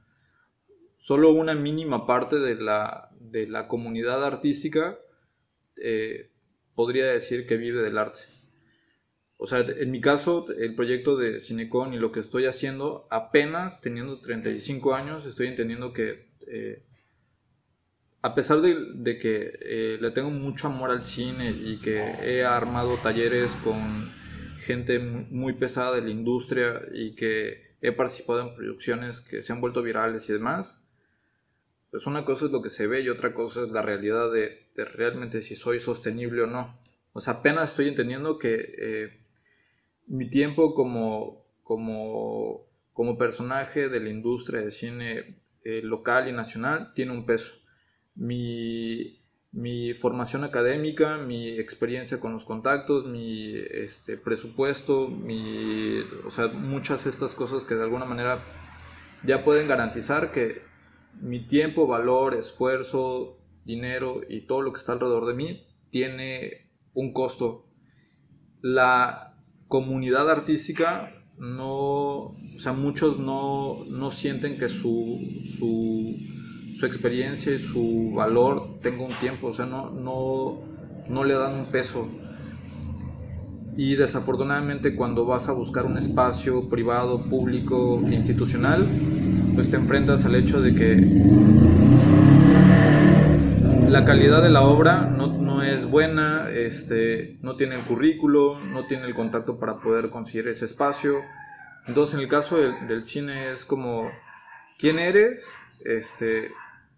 Solo 1.06 1.30
una 1.30 1.54
mínima 1.54 2.04
parte 2.04 2.40
de 2.40 2.56
la, 2.56 3.10
de 3.20 3.46
la 3.46 3.68
comunidad 3.68 4.25
artística 4.25 4.98
eh, 5.76 6.32
podría 6.75 7.06
decir 7.06 7.46
que 7.46 7.56
vive 7.56 7.80
del 7.80 7.96
arte. 7.96 8.18
O 9.36 9.46
sea, 9.46 9.60
en 9.60 9.92
mi 9.92 10.00
caso, 10.00 10.46
el 10.58 10.75
proyecto 10.75 11.16
de 11.16 11.38
Cinecon 11.38 11.94
y 11.94 11.98
lo 12.00 12.10
que 12.10 12.18
estoy 12.18 12.46
haciendo, 12.46 13.06
apenas 13.08 13.80
teniendo 13.80 14.20
35 14.20 14.96
años, 14.96 15.26
estoy 15.26 15.46
entendiendo 15.46 15.92
que, 15.92 16.32
eh, 16.48 16.82
a 18.22 18.34
pesar 18.34 18.60
de, 18.60 19.18
que 19.20 19.52
eh, 19.60 19.98
le 20.00 20.10
tengo 20.10 20.30
mucho 20.30 20.66
amor 20.66 20.90
al 20.90 21.04
cine 21.04 21.52
y 21.52 21.78
que 21.78 22.00
he 22.00 22.44
armado 22.44 22.96
talleres 22.96 23.52
con 23.62 24.10
gente 24.58 24.98
muy 24.98 25.52
pesada 25.52 25.94
de 25.94 26.02
la 26.02 26.10
industria 26.10 26.82
y 26.92 27.14
que 27.14 27.76
he 27.80 27.92
participado 27.92 28.40
en 28.40 28.56
producciones 28.56 29.20
que 29.20 29.44
se 29.44 29.52
han 29.52 29.60
vuelto 29.60 29.82
virales 29.82 30.28
y 30.28 30.32
demás, 30.32 30.82
pues 31.97 32.07
una 32.07 32.26
cosa 32.26 32.45
es 32.45 32.50
lo 32.50 32.61
que 32.61 32.69
se 32.69 32.87
ve 32.87 33.00
y 33.00 33.09
otra 33.09 33.33
cosa 33.33 33.62
es 33.62 33.71
la 33.71 33.81
realidad 33.81 34.31
de, 34.31 34.67
realmente 34.76 35.41
si 35.41 35.57
soy 35.57 35.81
sostenible 35.81 36.43
o 36.43 36.47
no. 36.47 36.79
O 37.15 37.23
sea, 37.23 37.35
apenas 37.35 37.71
estoy 37.71 37.88
entendiendo 37.88 38.38
que 38.38 38.75
eh, 38.79 39.21
mi 40.07 40.29
tiempo 40.29 40.75
como, 40.75 41.47
como, 41.62 42.67
como 42.93 43.17
personaje 43.17 43.88
de 43.88 44.00
la 44.00 44.11
industria 44.11 44.61
de 44.61 44.73
cine 44.73 45.38
eh, 45.65 45.81
local 45.83 46.29
y 46.29 46.33
nacional 46.33 46.93
tiene 46.93 47.12
un 47.12 47.25
peso. 47.25 47.55
Mi, 48.15 49.23
mi, 49.53 49.95
formación 49.95 50.45
académica, 50.45 51.17
mi 51.17 51.59
experiencia 51.59 52.21
con 52.21 52.35
los 52.35 52.45
contactos, 52.45 53.07
mi 53.07 53.55
este, 53.57 54.19
presupuesto, 54.19 55.09
mi, 55.09 56.00
o 56.26 56.31
sea, 56.31 56.49
muchas 56.49 57.05
de 57.05 57.11
estas 57.11 57.35
cosas 57.35 57.65
que 57.65 57.75
de 57.75 57.85
alguna 57.85 58.05
manera 58.05 58.45
ya 59.25 59.43
pueden 59.45 59.67
garantizar 59.67 60.31
que 60.31 60.75
mi 61.20 61.46
tiempo, 61.46 61.87
valor, 61.87 62.35
esfuerzo, 62.35 63.38
dinero 63.64 64.20
y 64.28 64.42
todo 64.42 64.62
lo 64.62 64.73
que 64.73 64.78
está 64.78 64.92
alrededor 64.92 65.26
de 65.26 65.35
mí 65.35 65.66
tiene 65.90 66.70
un 66.94 67.12
costo. 67.12 67.66
La 68.61 69.35
comunidad 69.68 70.30
artística 70.30 71.12
no, 71.38 71.68
o 71.68 72.58
sea, 72.58 72.73
muchos 72.73 73.18
no, 73.18 73.85
sienten 74.11 74.58
que 74.58 74.68
su, 74.68 75.20
su, 75.58 76.87
experiencia 76.87 77.54
y 77.54 77.58
su 77.58 78.12
valor 78.14 78.80
tenga 78.80 79.04
un 79.04 79.14
tiempo, 79.14 79.49
o 79.49 79.54
sea, 79.54 79.66
no, 79.66 79.90
no, 79.90 80.62
no 81.08 81.25
le 81.25 81.35
dan 81.35 81.54
un 81.54 81.66
peso. 81.66 82.08
Y 83.76 83.97
desafortunadamente 83.97 84.97
cuando 84.97 85.26
vas 85.26 85.49
a 85.49 85.52
buscar 85.52 85.85
un 85.85 85.99
espacio 85.99 86.68
privado, 86.68 87.25
público, 87.25 88.00
institucional, 88.06 88.87
pues 89.54 89.71
te 89.71 89.76
enfrentas 89.76 90.25
al 90.25 90.35
hecho 90.35 90.62
de 90.62 90.75
que 90.75 90.97
la 93.88 94.04
calidad 94.04 94.42
de 94.42 94.50
la 94.50 94.62
obra 94.62 95.02
no, 95.02 95.28
no 95.28 95.62
es 95.62 95.87
buena, 95.87 96.50
este, 96.50 97.38
no 97.42 97.56
tiene 97.56 97.76
el 97.76 97.83
currículo, 97.83 98.59
no 98.61 98.87
tiene 98.87 99.06
el 99.06 99.14
contacto 99.14 99.59
para 99.59 99.78
poder 99.78 100.11
conseguir 100.11 100.49
ese 100.49 100.64
espacio. 100.64 101.21
Entonces, 101.87 102.14
en 102.14 102.21
el 102.21 102.28
caso 102.28 102.56
del, 102.56 103.04
cine 103.04 103.52
es 103.52 103.64
como, 103.64 104.11
¿quién 104.78 104.99
eres? 104.99 105.52
Este, 105.85 106.50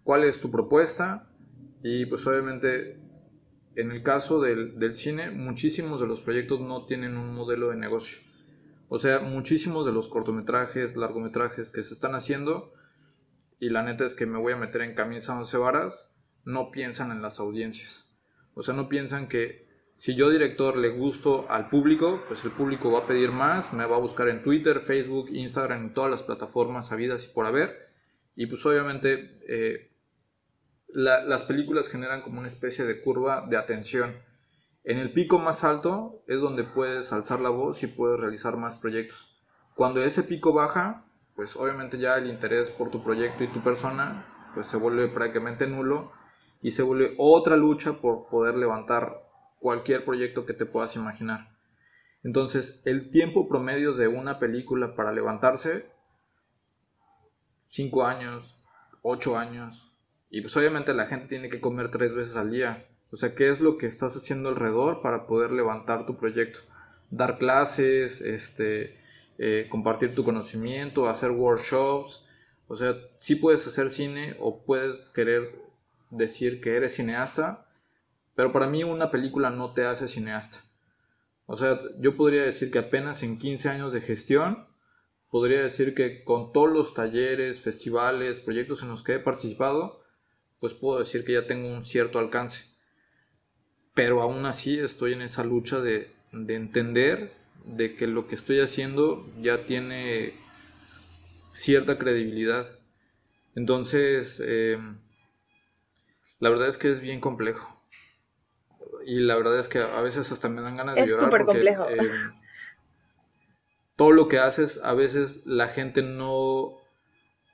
¿Cuál 0.03 0.23
es 0.23 0.39
tu 0.39 0.49
propuesta? 0.49 1.27
Y 1.83 2.05
pues 2.07 2.25
obviamente, 2.25 2.97
en 3.79 3.91
el 3.91 4.03
caso 4.03 4.41
del, 4.41 4.95
cine, 4.95 5.31
muchísimos 5.31 6.01
de 6.01 6.07
los 6.07 6.19
proyectos 6.21 6.59
no 6.59 6.85
tienen 6.85 7.17
un 7.17 7.33
modelo 7.33 7.69
de 7.69 7.77
negocio. 7.77 8.19
O 8.89 8.99
sea, 8.99 9.19
muchísimos 9.19 9.85
de 9.85 9.93
los 9.93 10.09
cortometrajes, 10.09 10.97
largometrajes 10.97 11.71
que 11.71 11.83
se 11.83 11.93
están 11.93 12.15
haciendo, 12.15 12.73
y 13.59 13.69
la 13.69 13.83
neta 13.83 14.05
es 14.05 14.15
que 14.15 14.25
me 14.25 14.37
voy 14.37 14.53
a 14.53 14.57
meter 14.57 14.81
en 14.81 14.95
camisa 14.95 15.37
once 15.37 15.57
varas, 15.57 16.09
no 16.43 16.71
piensan 16.71 17.11
en 17.11 17.21
las 17.21 17.39
audiencias. 17.39 18.13
O 18.53 18.63
sea, 18.63 18.73
no 18.73 18.89
piensan 18.89 19.27
que 19.29 19.67
si 19.95 20.15
yo 20.15 20.29
director 20.29 20.77
le 20.77 20.89
gusto 20.89 21.45
al 21.49 21.69
público, 21.69 22.23
pues 22.27 22.43
el 22.45 22.51
público 22.51 22.91
va 22.91 22.99
a 22.99 23.07
pedir 23.07 23.31
más, 23.31 23.73
me 23.73 23.85
va 23.85 23.97
a 23.97 23.99
buscar 23.99 24.29
en 24.29 24.41
Twitter, 24.41 24.79
Facebook, 24.79 25.29
Instagram, 25.29 25.87
en 25.87 25.93
todas 25.93 26.09
las 26.09 26.23
plataformas 26.23 26.91
habidas 26.91 27.25
y 27.25 27.27
por 27.33 27.45
haber. 27.45 27.89
Y 28.35 28.47
pues 28.47 28.65
obviamente 28.65 29.31
eh, 29.47 29.88
las 30.93 31.43
películas 31.43 31.87
generan 31.87 32.21
como 32.21 32.39
una 32.39 32.47
especie 32.47 32.85
de 32.85 33.01
curva 33.01 33.45
de 33.47 33.57
atención 33.57 34.15
en 34.89 34.97
el 34.97 35.11
pico 35.11 35.37
más 35.39 35.63
alto 35.63 36.23
es 36.25 36.39
donde 36.39 36.63
puedes 36.63 37.11
alzar 37.11 37.41
la 37.41 37.49
voz 37.49 37.83
y 37.83 37.87
puedes 37.87 38.19
realizar 38.19 38.57
más 38.57 38.77
proyectos. 38.77 39.37
Cuando 39.75 40.01
ese 40.01 40.23
pico 40.23 40.53
baja, 40.53 41.05
pues 41.35 41.55
obviamente 41.55 41.97
ya 41.99 42.17
el 42.17 42.27
interés 42.27 42.71
por 42.71 42.89
tu 42.89 43.03
proyecto 43.03 43.43
y 43.43 43.49
tu 43.49 43.61
persona 43.61 44.25
pues 44.53 44.67
se 44.67 44.77
vuelve 44.77 45.07
prácticamente 45.09 45.67
nulo 45.67 46.11
y 46.61 46.71
se 46.71 46.81
vuelve 46.81 47.13
otra 47.17 47.55
lucha 47.55 48.01
por 48.01 48.29
poder 48.29 48.55
levantar 48.55 49.21
cualquier 49.59 50.03
proyecto 50.05 50.45
que 50.45 50.53
te 50.53 50.65
puedas 50.65 50.95
imaginar. 50.95 51.55
Entonces, 52.23 52.81
el 52.83 53.11
tiempo 53.11 53.47
promedio 53.47 53.93
de 53.93 54.07
una 54.07 54.39
película 54.39 54.95
para 54.95 55.13
levantarse, 55.13 55.91
5 57.67 58.05
años, 58.05 58.61
8 59.03 59.37
años, 59.37 59.88
y 60.29 60.41
pues 60.41 60.55
obviamente 60.57 60.93
la 60.93 61.07
gente 61.07 61.27
tiene 61.27 61.49
que 61.49 61.59
comer 61.59 61.89
tres 61.89 62.13
veces 62.13 62.35
al 62.35 62.51
día. 62.51 62.85
O 63.11 63.17
sea, 63.17 63.33
¿qué 63.33 63.49
es 63.49 63.61
lo 63.61 63.77
que 63.77 63.87
estás 63.87 64.15
haciendo 64.15 64.49
alrededor 64.49 65.01
para 65.01 65.25
poder 65.25 65.51
levantar 65.51 66.05
tu 66.05 66.17
proyecto? 66.17 66.59
Dar 67.09 67.39
clases, 67.39 68.21
este, 68.21 68.99
eh, 69.39 69.67
compartir 69.69 70.13
tu 70.13 70.23
conocimiento, 70.23 71.09
hacer 71.09 71.31
workshops. 71.31 72.25
O 72.67 72.75
sea, 72.75 72.95
sí 73.17 73.35
puedes 73.35 73.65
hacer 73.65 73.89
cine 73.89 74.35
o 74.39 74.63
puedes 74.63 75.09
querer 75.09 75.55
decir 76.11 76.61
que 76.61 76.75
eres 76.75 76.95
cineasta, 76.95 77.65
pero 78.35 78.51
para 78.51 78.67
mí 78.67 78.83
una 78.83 79.09
película 79.09 79.49
no 79.49 79.73
te 79.73 79.85
hace 79.85 80.07
cineasta. 80.07 80.59
O 81.47 81.55
sea, 81.55 81.79
yo 81.97 82.15
podría 82.15 82.43
decir 82.43 82.69
que 82.69 82.77
apenas 82.77 83.23
en 83.23 83.39
15 83.39 83.69
años 83.69 83.91
de 83.91 84.01
gestión, 84.01 84.67
podría 85.31 85.63
decir 85.63 85.95
que 85.95 86.23
con 86.23 86.51
todos 86.51 86.71
los 86.71 86.93
talleres, 86.93 87.61
festivales, 87.61 88.39
proyectos 88.39 88.83
en 88.83 88.89
los 88.89 89.01
que 89.01 89.15
he 89.15 89.19
participado, 89.19 90.03
pues 90.59 90.73
puedo 90.73 90.99
decir 90.99 91.23
que 91.23 91.33
ya 91.33 91.47
tengo 91.47 91.67
un 91.67 91.83
cierto 91.83 92.19
alcance 92.19 92.69
pero 93.99 94.21
aún 94.21 94.45
así 94.45 94.79
estoy 94.79 95.11
en 95.11 95.21
esa 95.21 95.43
lucha 95.43 95.81
de, 95.81 96.09
entender 96.31 97.33
de 97.65 97.97
que 97.97 98.07
lo 98.07 98.27
que 98.27 98.35
estoy 98.35 98.61
haciendo 98.61 99.25
ya 99.41 99.65
tiene 99.65 100.35
cierta 101.51 101.97
credibilidad. 101.97 102.69
Entonces, 103.55 104.41
em, 104.45 104.99
la 106.39 106.49
verdad 106.49 106.69
es 106.69 106.77
que 106.77 106.89
es 106.89 107.01
bien 107.01 107.19
complejo. 107.19 107.83
Y 109.05 109.19
la 109.19 109.35
verdad 109.35 109.59
es 109.59 109.67
que 109.67 109.79
a 109.79 109.99
veces 109.99 110.31
hasta 110.31 110.47
me 110.47 110.61
dan 110.61 110.77
ganas 110.77 110.95
de 110.95 111.01
llorar. 111.01 111.17
Es 111.17 111.25
súper 111.25 111.43
complejo. 111.43 111.89
Em, 111.89 112.07
todo 113.97 114.13
lo 114.13 114.29
que 114.29 114.39
haces, 114.39 114.79
a 114.81 114.93
veces 114.93 115.45
la 115.45 115.67
gente 115.67 116.03
no, 116.03 116.77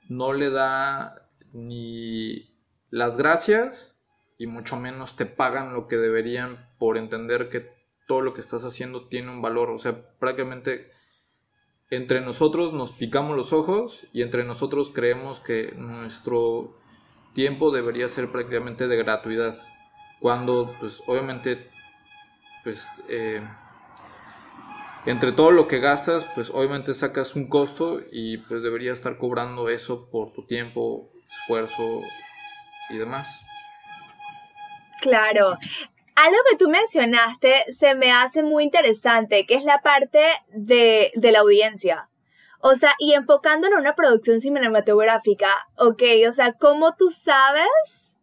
no 0.08 0.32
le 0.32 0.50
da 0.50 1.28
ni 1.52 2.55
las 2.96 3.18
gracias 3.18 3.94
y 4.38 4.46
mucho 4.46 4.76
menos 4.76 5.16
te 5.16 5.26
pagan 5.26 5.74
lo 5.74 5.86
que 5.86 5.96
deberían 5.96 6.70
por 6.78 6.96
entender 6.96 7.50
que 7.50 7.70
todo 8.08 8.22
lo 8.22 8.32
que 8.32 8.40
estás 8.40 8.64
haciendo 8.64 9.08
tiene 9.08 9.30
un 9.30 9.42
valor. 9.42 9.68
O 9.68 9.78
sea, 9.78 10.16
prácticamente 10.18 10.90
entre 11.90 12.22
nosotros 12.22 12.72
nos 12.72 12.92
picamos 12.92 13.36
los 13.36 13.52
ojos 13.52 14.06
y 14.14 14.22
entre 14.22 14.44
nosotros 14.44 14.92
creemos 14.94 15.40
que 15.40 15.74
nuestro 15.76 16.74
tiempo 17.34 17.70
debería 17.70 18.08
ser 18.08 18.32
prácticamente 18.32 18.88
de 18.88 18.96
gratuidad. 18.96 19.58
Cuando, 20.18 20.74
pues, 20.80 21.02
obviamente, 21.06 21.68
pues, 22.64 22.88
eh, 23.10 23.42
entre 25.04 25.32
todo 25.32 25.50
lo 25.50 25.68
que 25.68 25.80
gastas, 25.80 26.24
pues, 26.34 26.48
obviamente 26.48 26.94
sacas 26.94 27.36
un 27.36 27.50
costo 27.50 28.00
y, 28.10 28.38
pues, 28.38 28.62
debería 28.62 28.94
estar 28.94 29.18
cobrando 29.18 29.68
eso 29.68 30.08
por 30.08 30.32
tu 30.32 30.46
tiempo, 30.46 31.10
esfuerzo 31.28 32.00
y 32.90 32.98
demás. 32.98 33.26
Claro. 35.00 35.58
Algo 36.16 36.38
que 36.50 36.56
tú 36.56 36.68
mencionaste 36.70 37.72
se 37.72 37.94
me 37.94 38.10
hace 38.10 38.42
muy 38.42 38.64
interesante, 38.64 39.44
que 39.46 39.54
es 39.54 39.64
la 39.64 39.82
parte 39.82 40.20
de, 40.48 41.10
la 41.14 41.40
audiencia. 41.40 42.08
O 42.60 42.74
sea, 42.74 42.94
y 42.98 43.12
enfocándolo 43.12 43.74
en 43.74 43.82
una 43.82 43.94
producción 43.94 44.40
cinematográfica, 44.40 45.48
ok, 45.76 46.02
o 46.28 46.32
sea, 46.32 46.54
¿cómo 46.54 46.96
tú 46.96 47.10
sabes 47.10 48.16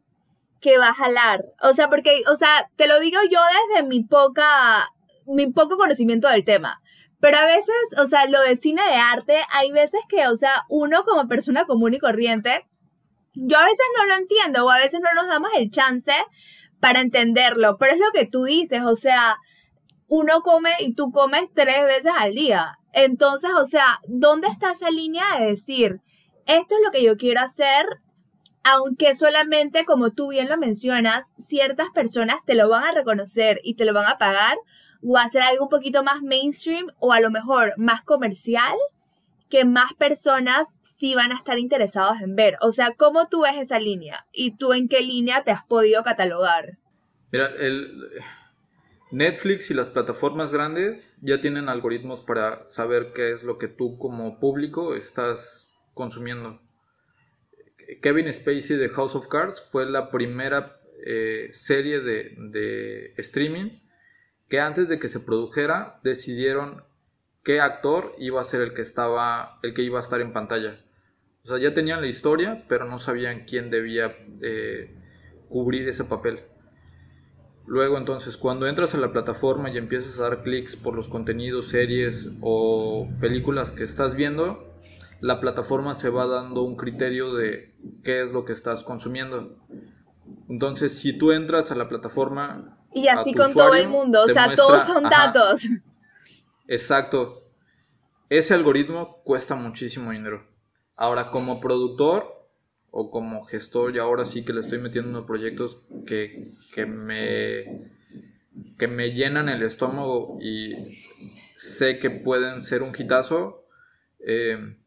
que 0.60 0.80
va 0.80 0.88
a 0.88 0.94
jalar? 0.94 1.46
O 1.62 1.74
sea, 1.74 1.90
porque, 1.90 2.24
o 2.30 2.36
sea, 2.36 2.70
te 2.76 2.88
lo 2.88 3.00
digo 3.00 3.20
yo 3.32 3.40
desde 3.70 3.88
mi 3.88 4.04
poca, 4.04 4.88
mi 5.28 5.48
poco 5.52 5.78
conocimiento 5.78 6.28
del 6.28 6.44
tema. 6.44 6.80
Pero 7.20 7.38
a 7.38 7.46
veces, 7.46 7.76
o 8.00 8.08
sea, 8.08 8.26
lo 8.26 8.42
de 8.42 8.56
cine 8.58 8.82
de 8.84 8.96
arte, 8.96 9.38
hay 9.54 9.72
veces 9.72 10.02
que, 10.10 10.28
o 10.28 10.36
sea, 10.36 10.64
uno 10.68 11.06
como 11.06 11.28
persona 11.28 11.66
común 11.66 11.94
y 11.94 12.00
corriente, 12.00 12.68
yo 13.36 13.58
a 13.58 13.66
veces 13.66 13.86
no 13.98 14.06
lo 14.06 14.16
entiendo 14.16 14.66
o 14.66 14.70
a 14.70 14.78
veces 14.78 15.00
no 15.02 15.10
nos 15.16 15.28
damos 15.28 15.52
el 15.56 15.72
chance 15.72 16.14
para 16.80 17.02
entenderlo, 17.02 17.78
pero 17.78 17.94
es 17.94 18.00
lo 18.00 18.12
que 18.14 18.26
tú 18.26 18.44
dices, 18.44 18.82
o 18.86 18.96
sea, 18.96 19.38
uno 20.08 20.42
come 20.42 20.72
y 20.80 20.94
tú 20.94 21.12
comes 21.12 21.50
tres 21.54 21.84
veces 21.84 22.12
al 22.18 22.34
día. 22.34 22.78
Entonces, 22.92 23.52
o 23.58 23.66
sea, 23.66 24.00
¿dónde 24.08 24.48
está 24.48 24.72
esa 24.72 24.92
línea 24.92 25.24
de 25.40 25.48
decir, 25.48 26.02
esto 26.46 26.76
es 26.76 26.82
lo 26.84 26.92
que 26.92 27.04
yo 27.04 27.18
quiero 27.18 27.42
hacer, 27.42 27.86
aunque 28.64 29.14
solamente, 29.14 29.86
como 29.86 30.12
tú 30.12 30.30
bien 30.30 30.50
lo 30.50 30.58
mencionas, 30.58 31.34
ciertas 31.38 31.90
personas 31.94 32.38
te 32.46 32.56
lo 32.56 32.70
van 32.70 32.84
a 32.84 32.92
reconocer 32.92 33.60
y 33.64 33.76
te 33.76 33.86
lo 33.86 33.94
van 33.94 34.08
a 34.08 34.18
pagar, 34.18 34.58
o 35.02 35.18
hacer 35.18 35.42
algo 35.42 35.64
un 35.64 35.70
poquito 35.70 36.04
más 36.04 36.22
mainstream 36.22 36.88
o 37.00 37.12
a 37.12 37.20
lo 37.20 37.32
mejor 37.32 37.74
más 37.78 38.04
comercial? 38.04 38.76
Que 39.54 39.66
más 39.66 39.94
personas 39.94 40.80
sí 40.82 41.14
van 41.14 41.32
a 41.32 41.36
estar 41.36 41.60
interesados 41.60 42.20
en 42.22 42.36
ver. 42.36 42.56
O 42.62 42.72
sea, 42.72 42.96
¿cómo 42.98 43.28
tú 43.30 43.44
ves 43.44 43.56
esa 43.56 43.78
línea? 43.78 44.26
¿Y 44.32 44.58
tú 44.58 44.74
en 44.74 44.88
qué 44.88 45.02
línea 45.02 45.44
te 45.44 45.52
has 45.52 45.64
podido 45.64 46.02
catalogar? 46.02 46.80
Mira, 47.32 47.52
el 47.60 48.10
Netflix 49.12 49.70
y 49.70 49.76
las 49.76 49.90
plataformas 49.90 50.52
grandes 50.52 51.16
ya 51.22 51.40
tienen 51.40 51.70
algoritmos 51.70 52.22
para 52.22 52.66
saber 52.66 53.14
qué 53.14 53.32
es 53.32 53.44
lo 53.44 53.60
que 53.60 53.68
tú 53.68 54.00
como 54.00 54.40
público 54.40 54.96
estás 54.96 55.70
consumiendo. 55.94 56.60
Kevin 58.02 58.34
Spacey 58.34 58.78
de 58.78 58.90
House 58.90 59.14
of 59.14 59.28
Cards 59.28 59.70
fue 59.72 59.88
la 59.88 60.10
primera 60.10 60.80
eh, 61.06 61.52
serie 61.54 62.00
de, 62.00 62.34
de 62.40 63.14
streaming 63.18 63.82
que 64.50 64.60
antes 64.60 64.90
de 64.90 64.98
que 64.98 65.10
se 65.10 65.20
produjera 65.20 66.00
decidieron 66.02 66.84
qué 67.44 67.60
actor 67.60 68.16
iba 68.18 68.42
a 68.42 68.46
ser 68.46 68.62
el 68.62 68.74
que 68.74 68.82
estaba, 68.82 69.60
el 69.64 69.74
que 69.74 69.84
iba 69.84 70.00
a 70.00 70.02
estar 70.02 70.22
en 70.22 70.34
pantalla. 70.34 70.80
O 71.44 71.48
sea, 71.48 71.58
ya 71.58 71.74
tenían 71.74 72.02
la 72.02 72.08
historia, 72.08 72.64
pero 72.70 72.86
no 72.86 73.00
sabían 73.00 73.44
quién 73.46 73.70
debía 73.70 74.16
eh, 74.42 74.96
cubrir 75.50 75.88
ese 75.90 76.06
papel. 76.06 76.42
Luego 77.66 77.98
entonces, 77.98 78.38
cuando 78.38 78.68
entras 78.68 78.96
a 78.96 78.98
la 78.98 79.12
plataforma 79.12 79.70
y 79.70 79.78
empiezas 79.78 80.20
a 80.20 80.24
dar 80.24 80.44
clics 80.44 80.76
por 80.76 80.96
los 80.96 81.08
contenidos, 81.08 81.68
series 81.68 82.30
o 82.42 83.10
películas 83.20 83.72
que 83.72 83.84
estás 83.84 84.16
viendo, 84.16 84.74
la 85.22 85.40
plataforma 85.40 85.94
se 85.94 86.10
va 86.10 86.28
dando 86.28 86.64
un 86.64 86.76
criterio 86.76 87.34
de 87.34 87.74
qué 88.04 88.24
es 88.24 88.32
lo 88.32 88.44
que 88.46 88.54
estás 88.54 88.84
consumiendo. 88.84 89.58
Entonces, 90.50 90.98
si 90.98 91.18
tú 91.18 91.32
entras 91.32 91.72
a 91.72 91.76
la 91.76 91.88
plataforma... 91.88 92.78
Y 92.94 93.08
así 93.08 93.34
con 93.34 93.54
todo 93.54 93.74
el 93.74 93.88
mundo, 93.88 94.24
o 94.24 94.28
sea, 94.28 94.56
todos 94.56 94.84
son 94.84 95.04
datos. 95.04 95.68
Exacto. 96.68 97.44
Ese 98.30 98.54
algoritmo 98.54 99.22
cuesta 99.24 99.56
muchísimo 99.56 100.12
dinero. 100.12 100.48
Ahora, 100.96 101.30
como 101.30 101.60
productor 101.60 102.48
o 102.92 103.10
como 103.10 103.46
gestor, 103.46 103.96
y 103.96 104.00
ahora 104.00 104.26
sí 104.26 104.46
que 104.46 104.54
le 104.54 104.62
estoy 104.62 104.80
metiendo 104.80 105.20
en 105.20 105.26
proyectos 105.26 105.82
que, 106.06 106.54
me, 106.86 107.90
que 108.78 108.88
me 108.88 109.12
llenan 109.14 109.50
el 109.50 109.64
estómago 109.64 110.38
y 110.42 111.00
sé 111.58 112.00
que 112.00 112.12
pueden 112.12 112.62
ser 112.62 112.84
un 112.84 112.94
hitazo, 112.98 113.66
eh, 114.20 114.78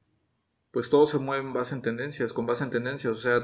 pues 0.70 0.88
todo 0.88 1.06
se 1.06 1.18
mueve 1.18 1.44
en 1.44 1.52
base 1.52 1.74
en 1.74 1.82
tendencias, 1.82 2.32
con 2.32 2.46
base 2.46 2.64
en 2.64 2.70
tendencias. 2.70 3.12
O 3.12 3.20
sea, 3.20 3.40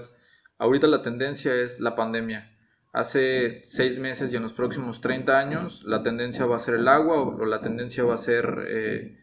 ahorita 0.58 0.86
la 0.86 1.02
tendencia 1.02 1.54
es 1.54 1.80
la 1.80 1.94
pandemia. 1.94 2.51
Hace 2.92 3.62
seis 3.64 3.98
meses 3.98 4.32
y 4.32 4.36
en 4.36 4.42
los 4.42 4.52
próximos 4.52 5.00
30 5.00 5.38
años 5.38 5.82
la 5.84 6.02
tendencia 6.02 6.44
va 6.46 6.56
a 6.56 6.60
ser 6.60 6.74
el 6.74 6.88
agua 6.88 7.22
o, 7.22 7.44
la 7.46 7.60
tendencia 7.60 8.04
va 8.04 8.14
a 8.14 8.18
ser 8.18 8.66
eh, 8.68 9.18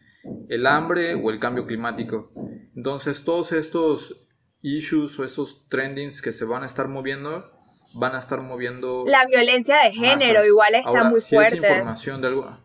el 0.48 0.66
hambre 0.66 1.14
o 1.14 1.30
el 1.30 1.38
cambio 1.38 1.66
climático. 1.66 2.32
Entonces 2.74 3.24
todos 3.24 3.52
estos 3.52 4.16
issues 4.62 5.18
o 5.18 5.24
estos 5.24 5.68
trendings 5.68 6.20
que 6.20 6.32
se 6.32 6.44
van 6.44 6.64
a 6.64 6.66
estar 6.66 6.88
moviendo 6.88 7.50
van 7.94 8.14
a 8.14 8.18
estar 8.18 8.40
moviendo 8.40 9.04
la 9.06 9.26
violencia 9.26 9.82
de 9.84 9.92
género 9.92 10.44
igual 10.44 10.74
está 10.74 11.04
muy 11.04 11.20
fuerte. 11.20 11.56
información 11.56 12.20
de 12.20 12.28
algo. 12.28 12.58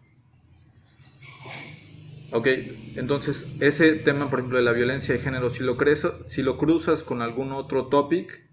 Ok 2.31 2.47
entonces 2.95 3.47
ese 3.59 3.93
tema 3.93 4.29
por 4.29 4.39
ejemplo 4.39 4.57
de 4.57 4.65
la 4.65 4.73
violencia 4.73 5.15
de 5.15 5.21
género 5.21 5.49
si 5.49 5.63
lo 5.63 5.77
crees 5.77 6.07
si 6.25 6.43
lo 6.43 6.57
cruzas 6.57 7.03
con 7.03 7.21
algún 7.21 7.53
otro 7.53 7.87
topic 7.87 8.44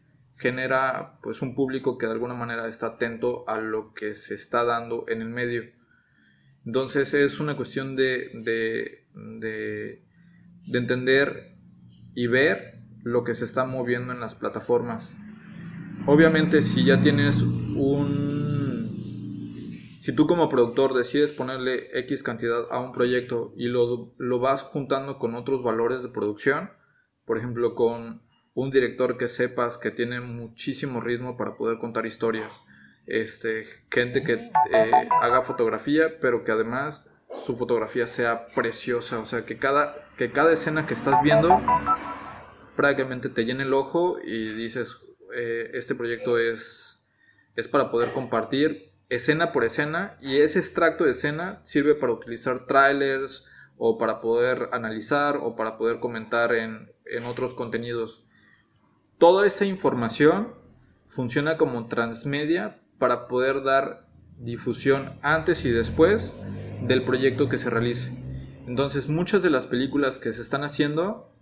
genera 0.42 1.20
pues 1.22 1.40
un 1.40 1.54
público 1.54 1.96
que 1.96 2.06
de 2.06 2.12
alguna 2.12 2.34
manera 2.34 2.66
está 2.66 2.86
atento 2.86 3.48
a 3.48 3.58
lo 3.58 3.94
que 3.94 4.14
se 4.14 4.34
está 4.34 4.64
dando 4.64 5.04
en 5.08 5.22
el 5.22 5.28
medio. 5.28 5.62
Entonces 6.66 7.14
es 7.14 7.38
una 7.40 7.56
cuestión 7.56 7.94
de, 7.96 8.30
de, 8.34 9.06
de, 9.14 10.02
entender 10.76 11.56
y 12.14 12.26
ver 12.26 12.80
lo 13.04 13.22
que 13.24 13.34
se 13.34 13.44
está 13.44 13.64
moviendo 13.64 14.12
en 14.12 14.20
las 14.20 14.34
plataformas. 14.34 15.16
Obviamente 16.06 16.60
si 16.60 16.84
ya 16.84 17.00
tienes 17.00 17.40
un... 17.42 18.42
Si 20.00 20.12
tú 20.12 20.26
como 20.26 20.48
productor 20.48 20.94
decides 20.94 21.30
ponerle 21.30 21.86
X 22.00 22.24
cantidad 22.24 22.64
a 22.72 22.80
un 22.80 22.90
proyecto 22.90 23.52
y 23.56 23.68
lo, 23.68 24.12
lo 24.18 24.40
vas 24.40 24.62
juntando 24.64 25.18
con 25.18 25.36
otros 25.36 25.62
valores 25.62 26.02
de 26.02 26.08
producción, 26.08 26.70
por 27.24 27.38
ejemplo 27.38 27.76
con 27.76 28.22
un 28.54 28.70
director 28.70 29.16
que 29.16 29.28
sepas 29.28 29.78
que 29.78 29.90
tiene 29.90 30.20
muchísimo 30.20 31.00
ritmo 31.00 31.36
para 31.36 31.56
poder 31.56 31.78
contar 31.78 32.06
historias. 32.06 32.50
Este, 33.06 33.64
gente 33.90 34.22
que 34.22 34.34
eh, 34.34 35.08
haga 35.20 35.42
fotografía, 35.42 36.18
pero 36.20 36.44
que 36.44 36.52
además 36.52 37.10
su 37.44 37.56
fotografía 37.56 38.06
sea 38.06 38.46
preciosa. 38.48 39.18
O 39.18 39.26
sea, 39.26 39.44
que 39.44 39.58
cada, 39.58 39.96
que 40.16 40.30
cada 40.32 40.52
escena 40.52 40.86
que 40.86 40.94
estás 40.94 41.22
viendo 41.22 41.60
prácticamente 42.76 43.28
te 43.28 43.44
llene 43.44 43.64
el 43.64 43.74
ojo 43.74 44.18
y 44.22 44.54
dices, 44.54 44.98
eh, 45.34 45.70
este 45.74 45.94
proyecto 45.94 46.38
es, 46.38 47.04
es 47.56 47.68
para 47.68 47.90
poder 47.90 48.10
compartir 48.10 48.92
escena 49.08 49.52
por 49.52 49.64
escena 49.64 50.16
y 50.20 50.38
ese 50.38 50.58
extracto 50.58 51.04
de 51.04 51.12
escena 51.12 51.60
sirve 51.64 51.94
para 51.94 52.12
utilizar 52.12 52.66
trailers 52.66 53.46
o 53.76 53.98
para 53.98 54.20
poder 54.20 54.68
analizar 54.72 55.36
o 55.36 55.54
para 55.54 55.76
poder 55.76 56.00
comentar 56.00 56.54
en, 56.54 56.92
en 57.04 57.24
otros 57.24 57.52
contenidos 57.52 58.21
toda 59.22 59.46
esa 59.46 59.64
información 59.64 60.52
funciona 61.06 61.56
como 61.56 61.86
transmedia 61.86 62.80
para 62.98 63.28
poder 63.28 63.62
dar 63.62 64.08
difusión 64.36 65.12
antes 65.22 65.64
y 65.64 65.70
después 65.70 66.36
del 66.80 67.04
proyecto 67.04 67.48
que 67.48 67.56
se 67.56 67.70
realice. 67.70 68.10
Entonces 68.66 69.08
muchas 69.08 69.44
de 69.44 69.50
las 69.50 69.68
películas 69.68 70.18
que 70.18 70.32
se 70.32 70.42
están 70.42 70.64
haciendo 70.64 71.32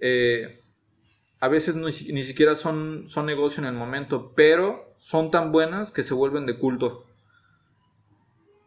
eh, 0.00 0.62
a 1.38 1.48
veces 1.48 1.76
ni, 1.76 1.92
siquiera 2.24 2.54
son, 2.54 3.10
son 3.10 3.26
negocio 3.26 3.60
en 3.60 3.68
el 3.68 3.74
momento, 3.74 4.32
pero 4.34 4.94
son 4.96 5.30
tan 5.30 5.52
buenas 5.52 5.90
que 5.90 6.02
se 6.02 6.14
vuelven 6.14 6.46
de 6.46 6.58
culto. 6.58 7.04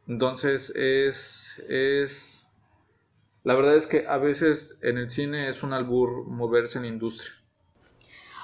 Entonces 0.08 0.72
es, 0.76 1.66
es 1.68 2.37
la 3.48 3.56
verdad 3.56 3.78
es 3.78 3.88
que 3.88 4.06
a 4.06 4.18
veces 4.18 4.78
en 4.82 4.98
el 4.98 5.10
cine 5.10 5.50
es 5.50 5.64
un 5.64 5.72
albur 5.72 6.28
moverse 6.28 6.80
en 6.80 6.82
la 6.82 6.90
industria. 6.90 7.32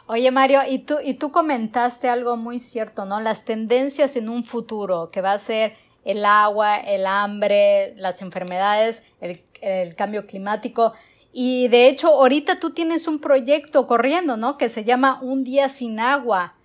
Oye 0.07 0.31
Mario, 0.31 0.61
y 0.65 0.79
tú, 0.79 0.95
y 1.03 1.15
tú 1.15 1.29
comentaste 1.29 2.07
algo 2.07 2.37
muy 2.37 2.57
cierto, 2.57 3.03
¿no? 3.03 3.19
Las 3.19 3.43
tendencias 3.43 4.15
en 4.15 4.29
un 4.29 4.45
futuro, 4.45 5.11
que 5.11 5.19
va 5.19 5.33
a 5.33 5.37
ser 5.37 5.75
el 6.05 6.23
agua, 6.23 6.77
el 6.77 7.05
hambre, 7.05 7.93
las 7.97 8.21
enfermedades, 8.21 9.03
el, 9.19 9.43
el 9.59 9.93
cambio 9.95 10.23
climático. 10.23 10.93
Y 11.33 11.67
de 11.67 11.89
hecho, 11.89 12.07
ahorita 12.07 12.61
tú 12.61 12.69
tienes 12.69 13.05
un 13.05 13.19
proyecto 13.19 13.87
corriendo, 13.87 14.37
¿no? 14.37 14.57
Que 14.57 14.69
se 14.69 14.85
llama 14.85 15.19
Un 15.21 15.43
día 15.43 15.67
sin 15.67 15.99
agua. 15.99 16.55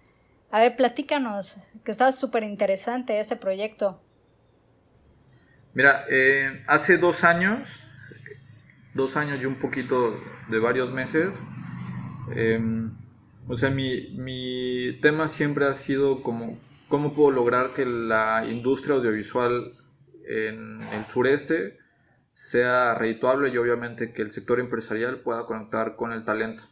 A 0.52 0.60
ver, 0.60 0.76
platícanos, 0.76 1.56
que 1.82 1.90
está 1.90 2.12
súper 2.12 2.44
interesante 2.44 3.18
ese 3.18 3.34
proyecto. 3.34 4.00
Mira, 5.74 6.04
eh, 6.08 6.62
hace 6.68 6.98
dos 6.98 7.24
años 7.24 7.87
dos 8.98 9.16
años 9.16 9.40
y 9.40 9.46
un 9.46 9.54
poquito 9.54 10.20
de 10.50 10.58
varios 10.58 10.92
meses. 10.92 11.34
Em, 12.34 12.92
o 13.48 13.56
sea, 13.56 13.70
mi, 13.70 14.10
mi, 14.18 15.00
tema 15.00 15.28
siempre 15.28 15.66
ha 15.66 15.72
sido 15.72 16.22
como 16.22 16.58
cómo 16.88 17.14
puedo 17.14 17.30
lograr 17.30 17.72
que 17.72 17.86
la 17.86 18.44
industria 18.46 18.96
audiovisual 18.96 19.72
en 20.26 20.82
el 20.82 21.06
sureste 21.06 21.78
sea 22.34 22.94
redituable 22.94 23.48
y 23.48 23.56
obviamente 23.56 24.12
que 24.12 24.22
el 24.22 24.32
sector 24.32 24.60
empresarial 24.60 25.20
pueda 25.20 25.46
conectar 25.46 25.96
con 25.96 26.12
el 26.12 26.24
talento. 26.24 26.64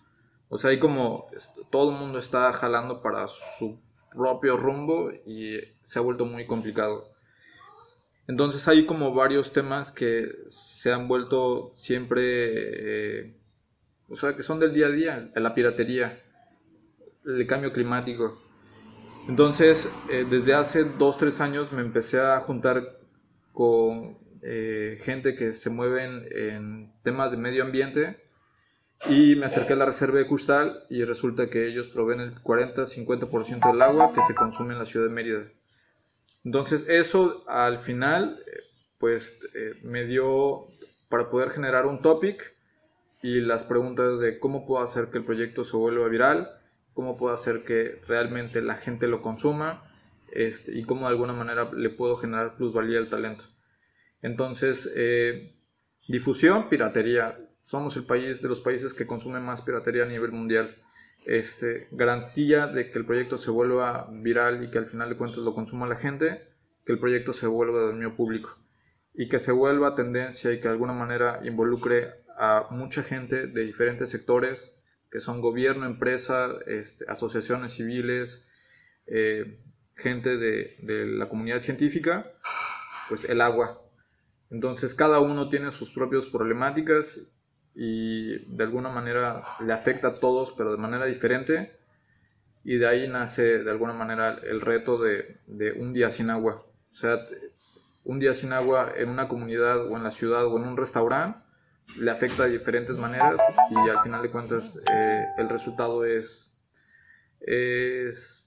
O 0.49 0.59
sea, 0.59 0.71
ahí 0.71 0.79
como 0.79 1.27
todo 1.71 1.93
el 1.93 1.99
mundo 1.99 2.19
está 2.19 2.53
jalando 2.53 3.03
para 3.03 3.27
su 3.29 3.81
propio 4.15 4.57
rumbo 4.57 5.11
y 5.25 5.59
se 5.83 5.99
ha 5.99 6.03
vuelto 6.03 6.27
muy 6.27 6.47
complicado. 6.47 7.16
Entonces 8.29 8.67
hay 8.67 8.87
como 8.87 9.15
varios 9.15 9.53
temas 9.53 9.93
que 9.93 10.35
se 10.49 10.93
han 10.93 11.07
vuelto 11.07 11.73
siempre, 11.75 13.21
eh, 13.21 13.37
o 14.09 14.17
sea, 14.17 14.35
que 14.35 14.43
son 14.43 14.59
del 14.59 14.75
día 14.75 14.87
a 14.87 14.91
día, 14.91 15.31
la 15.37 15.55
piratería, 15.55 16.23
el 17.25 17.47
cambio 17.47 17.73
climático. 17.73 18.43
Entonces, 19.29 19.89
eh, 20.11 20.27
desde 20.29 20.55
hace 20.55 20.85
dos, 20.85 21.19
tres 21.19 21.41
años 21.41 21.73
me 21.73 21.83
empecé 21.83 22.21
a 22.21 22.41
juntar 22.41 22.99
con 23.53 24.19
eh, 24.43 24.99
gente 25.03 25.35
que 25.35 25.53
se 25.53 25.71
mueve 25.71 26.05
en, 26.05 26.93
temas 27.03 27.31
de 27.31 27.37
medio 27.37 27.65
ambiente 27.65 28.23
y 29.09 29.37
me 29.37 29.47
acerqué 29.47 29.73
a 29.75 29.77
la 29.77 29.87
reserva 29.87 30.19
de 30.19 30.27
Custal 30.27 30.85
y 30.91 31.05
resulta 31.05 31.49
que 31.49 31.67
ellos 31.67 31.89
proveen 31.89 32.21
el 32.21 32.35
40-50% 32.43 33.73
del 33.73 33.83
agua 33.83 34.13
que 34.15 34.21
se 34.27 34.35
consume 34.35 34.75
en 34.75 34.79
la 34.81 34.85
ciudad 34.85 35.07
de 35.07 35.13
Mérida. 35.13 35.47
Entonces 36.47 36.87
eso 36.89 37.43
al 37.49 37.81
final 37.81 38.41
pues 38.99 39.41
eh, 39.53 39.75
me 39.83 40.05
dio 40.05 40.69
para 41.09 41.29
poder 41.29 41.51
generar 41.51 41.87
un 41.87 42.03
topic 42.03 42.55
y 43.21 43.41
las 43.41 43.65
preguntas 43.65 44.21
de 44.21 44.39
cómo 44.39 44.65
puedo 44.65 44.83
hacer 44.85 45.11
que 45.11 45.19
el 45.19 45.25
proyecto 45.25 45.65
se 45.65 45.77
vuelva 45.77 46.07
viral, 46.07 46.49
cómo 46.95 47.17
puedo 47.17 47.35
hacer 47.35 47.65
que 47.65 48.01
realmente 48.07 48.63
la 48.63 48.77
gente 48.77 49.09
lo 49.09 49.23
consuma 49.23 49.91
este, 50.31 50.79
y 50.79 50.85
cómo 50.85 51.03
de 51.03 51.09
alguna 51.09 51.33
manera 51.33 51.69
le 51.73 51.91
puedo 51.91 52.17
generar 52.17 52.57
plusvalía 52.57 53.01
al 53.01 53.09
talento. 53.09 53.47
Entonces, 54.23 54.89
eh, 54.95 55.53
difusión, 56.07 56.69
piratería. 56.69 57.41
Somos 57.65 57.97
el 57.97 58.05
país 58.05 58.41
de 58.41 58.49
los 58.49 58.61
países 58.61 58.95
que 58.95 59.09
consumen 59.09 59.43
más 59.43 59.63
piratería 59.63 60.05
a 60.05 60.07
nivel 60.07 60.31
mundial 60.31 60.77
este, 61.27 61.89
garantía 61.91 62.69
de 62.69 62.91
que 62.91 62.99
el 62.99 63.05
proyecto 63.05 63.37
se 63.37 63.51
vuelva 63.51 64.09
viral 64.11 64.63
y 64.63 64.71
que 64.71 64.79
al 64.79 64.87
final 64.87 65.11
de 65.11 65.17
cuentas 65.17 65.39
lo 65.39 65.55
consuma 65.55 65.89
la 65.89 65.97
gente, 65.97 66.49
que 66.85 66.93
el 66.93 67.01
proyecto 67.01 67.33
se 67.33 67.49
vuelva 67.49 67.81
de 67.81 67.87
dominio 67.87 68.15
público 68.15 68.57
y 69.13 69.29
que 69.29 69.41
se 69.41 69.51
vuelva 69.51 69.97
tendencia 69.97 70.53
y 70.53 70.59
que 70.59 70.69
de 70.69 70.75
alguna 70.75 70.93
manera 70.93 71.41
involucre 71.43 72.25
a 72.39 72.69
mucha 72.71 73.03
gente 73.03 73.49
de 73.49 73.65
diferentes 73.65 74.11
sectores 74.11 74.81
que 75.11 75.21
son 75.21 75.41
gobierno, 75.41 75.87
empresa, 75.87 76.49
este, 76.67 77.05
asociaciones 77.09 77.73
civiles, 77.73 78.47
eh, 79.07 79.61
gente 79.97 80.37
de, 80.37 80.77
de 80.83 81.07
la 81.07 81.29
comunidad 81.29 81.61
científica, 81.61 82.33
pues 83.09 83.25
el 83.25 83.41
agua. 83.41 83.83
Entonces 84.51 84.95
cada 84.95 85.19
uno 85.19 85.49
tiene 85.49 85.73
sus 85.73 85.91
propias 85.91 86.27
problemáticas 86.27 87.33
y 87.79 88.39
de 88.57 88.65
alguna 88.65 88.89
manera 88.89 89.43
le 89.65 89.73
afecta 89.75 90.09
a 90.09 90.19
todos, 90.19 90.53
pero 90.57 90.73
de 90.73 90.79
manera 90.79 91.05
diferente. 91.05 91.77
Y 92.65 92.79
de 92.79 92.89
ahí 92.89 93.07
nace 93.07 93.63
de 93.63 93.71
alguna 93.71 93.93
manera 93.93 94.39
el 94.43 94.63
reto 94.63 94.99
de, 94.99 95.39
un 95.77 95.93
día 95.93 96.11
sin 96.11 96.31
agua. 96.31 96.65
O 96.91 96.95
sea, 96.95 97.19
un 98.05 98.19
día 98.19 98.33
sin 98.33 98.55
agua 98.55 98.95
en 98.97 99.11
una 99.11 99.29
comunidad 99.29 99.87
o 99.87 99.97
en 99.97 100.03
la 100.03 100.11
ciudad 100.11 100.47
o 100.47 100.57
en 100.57 100.65
un 100.65 100.77
restaurante 100.77 101.39
le 101.99 102.11
afecta 102.11 102.45
de 102.45 102.51
diferentes 102.51 102.97
maneras 102.97 103.41
y 103.71 103.89
al 103.89 104.03
final 104.03 104.23
de 104.23 104.31
cuentas 104.31 104.81
eh, 104.93 105.25
el 105.39 105.49
resultado 105.49 106.05
es, 106.05 106.59
es 107.41 108.46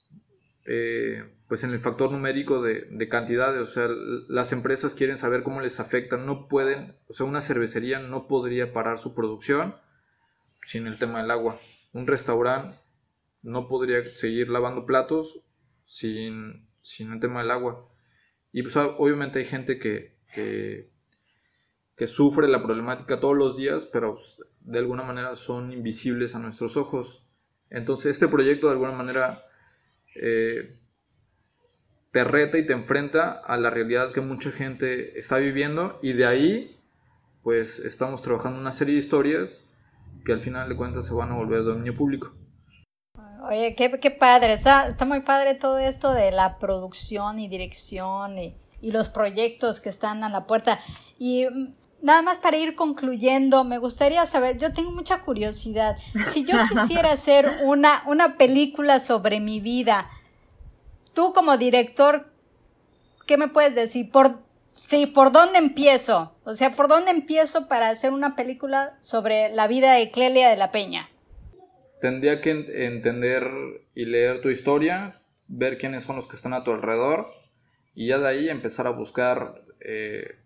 eh, 0.66 1.24
pues 1.48 1.64
en 1.64 1.72
el 1.72 1.80
factor 1.80 2.12
numérico 2.12 2.62
de, 2.62 2.88
de, 2.92 3.10
cantidades, 3.10 3.62
o 3.62 3.72
sea, 3.72 3.88
las 4.28 4.52
empresas 4.52 4.94
quieren 4.94 5.18
saber 5.18 5.44
cómo 5.44 5.62
les 5.62 5.80
afecta, 5.80 6.18
no 6.18 6.48
pueden, 6.48 6.96
o 7.08 7.14
sea, 7.14 7.26
una 7.26 7.42
cervecería 7.42 8.00
no 8.00 8.28
podría 8.28 8.72
parar 8.72 9.00
su 9.00 9.16
producción 9.16 9.76
sin 10.64 10.88
el 10.88 11.00
tema 11.00 11.22
del 11.22 11.32
agua. 11.32 11.58
Un 11.94 12.06
restaurante 12.06 12.78
no 13.42 13.68
podría 13.68 14.04
seguir 14.16 14.50
lavando 14.50 14.86
platos 14.86 15.42
sin, 15.86 16.68
sin 16.82 17.12
el 17.14 17.20
tema 17.20 17.42
del 17.42 17.52
agua. 17.52 17.88
Y 18.52 18.64
pues 18.64 18.76
obviamente 18.76 19.40
hay 19.40 19.46
gente 19.46 19.80
que, 19.80 20.18
que, 20.34 22.08
sufre 22.08 22.48
la 22.48 22.64
problemática 22.64 23.20
todos 23.20 23.38
los 23.38 23.58
días, 23.58 23.86
pero 23.86 24.16
pues, 24.16 24.38
de 24.62 24.80
alguna 24.80 25.04
manera 25.04 25.36
son 25.36 25.72
invisibles 25.72 26.36
a 26.36 26.40
nuestros 26.40 26.78
ojos. 26.78 27.24
Entonces 27.70 28.12
este 28.12 28.28
proyecto 28.28 28.68
de 28.68 28.74
alguna 28.74 28.92
manera 28.92 29.44
eh, 30.22 30.78
te 32.12 32.24
reta 32.24 32.58
y 32.58 32.66
te 32.66 32.74
enfrenta 32.74 33.32
a 33.32 33.58
la 33.58 33.70
realidad 33.70 34.12
que 34.14 34.22
mucha 34.22 34.52
gente 34.52 35.18
está 35.20 35.38
viviendo 35.38 36.00
y 36.02 36.14
de 36.14 36.26
ahí 36.26 36.80
pues 37.44 37.80
estamos 37.80 38.22
trabajando 38.22 38.60
una 38.60 38.72
serie 38.72 38.96
de 38.96 39.00
historias 39.00 39.66
que 40.26 40.34
al 40.34 40.42
final 40.42 40.68
de 40.68 40.76
cuentas 40.76 41.06
se 41.08 41.14
van 41.14 41.32
a 41.32 41.36
volver 41.36 41.64
dominio 41.64 41.96
público. 41.96 42.34
Oye, 43.48 43.76
qué, 43.76 44.12
padre, 44.12 44.54
está, 44.54 44.88
está 44.88 45.06
muy 45.06 45.22
padre 45.22 45.56
todo 45.56 45.80
esto 45.80 46.14
de 46.14 46.32
la 46.32 46.58
producción 46.60 47.40
y 47.40 47.48
dirección 47.48 48.38
y, 48.38 48.56
y 48.82 48.92
los 48.92 49.10
proyectos 49.10 49.80
que 49.82 49.90
están 49.90 50.24
a 50.24 50.30
la 50.30 50.46
puerta. 50.46 50.80
Y 51.18 51.48
nada 52.02 52.22
más 52.22 52.40
para 52.40 52.58
ir 52.58 52.76
concluyendo, 52.76 53.64
me 53.64 53.78
gustaría 53.78 54.26
saber, 54.26 54.58
yo 54.58 54.72
tengo 54.74 54.92
mucha 54.92 55.22
curiosidad, 55.22 55.98
si 56.28 56.46
yo 56.46 56.56
quisiera 56.70 57.12
hacer 57.14 57.50
una, 57.64 58.04
una 58.08 58.38
película 58.38 59.00
sobre 59.00 59.40
mi 59.40 59.60
vida, 59.60 60.10
tú 61.14 61.34
como 61.34 61.58
director, 61.58 62.28
¿qué 63.26 63.38
me 63.38 63.48
puedes 63.48 63.76
decir? 63.76 64.12
Por, 64.12 64.40
sí, 64.74 65.06
¿por 65.06 65.32
dónde 65.32 65.60
empiezo? 65.60 66.36
O 66.44 66.54
sea, 66.54 66.76
¿por 66.76 66.88
dónde 66.88 67.12
empiezo 67.12 67.68
para 67.68 67.90
hacer 67.90 68.12
una 68.12 68.36
película 68.36 68.98
sobre 69.02 69.50
la 69.50 69.68
vida 69.68 69.94
de 69.94 70.12
Clelia 70.12 70.50
de 70.50 70.58
la 70.58 70.72
Peña? 70.72 71.10
Tendría 72.02 72.40
que 72.40 72.52
entender 72.52 73.44
y 73.94 74.06
leer 74.06 74.42
tu 74.42 74.50
historia, 74.50 75.22
ver 75.48 75.78
quiénes 75.78 76.06
son 76.06 76.16
los 76.16 76.28
que 76.28 76.38
están 76.38 76.54
a 76.54 76.64
tu 76.64 76.72
alrededor 76.72 77.34
y 77.94 78.08
ya 78.08 78.18
de 78.18 78.28
ahí 78.28 78.50
empezar 78.50 78.88
a 78.88 78.92
buscar 78.92 79.62
eh, 79.82 80.38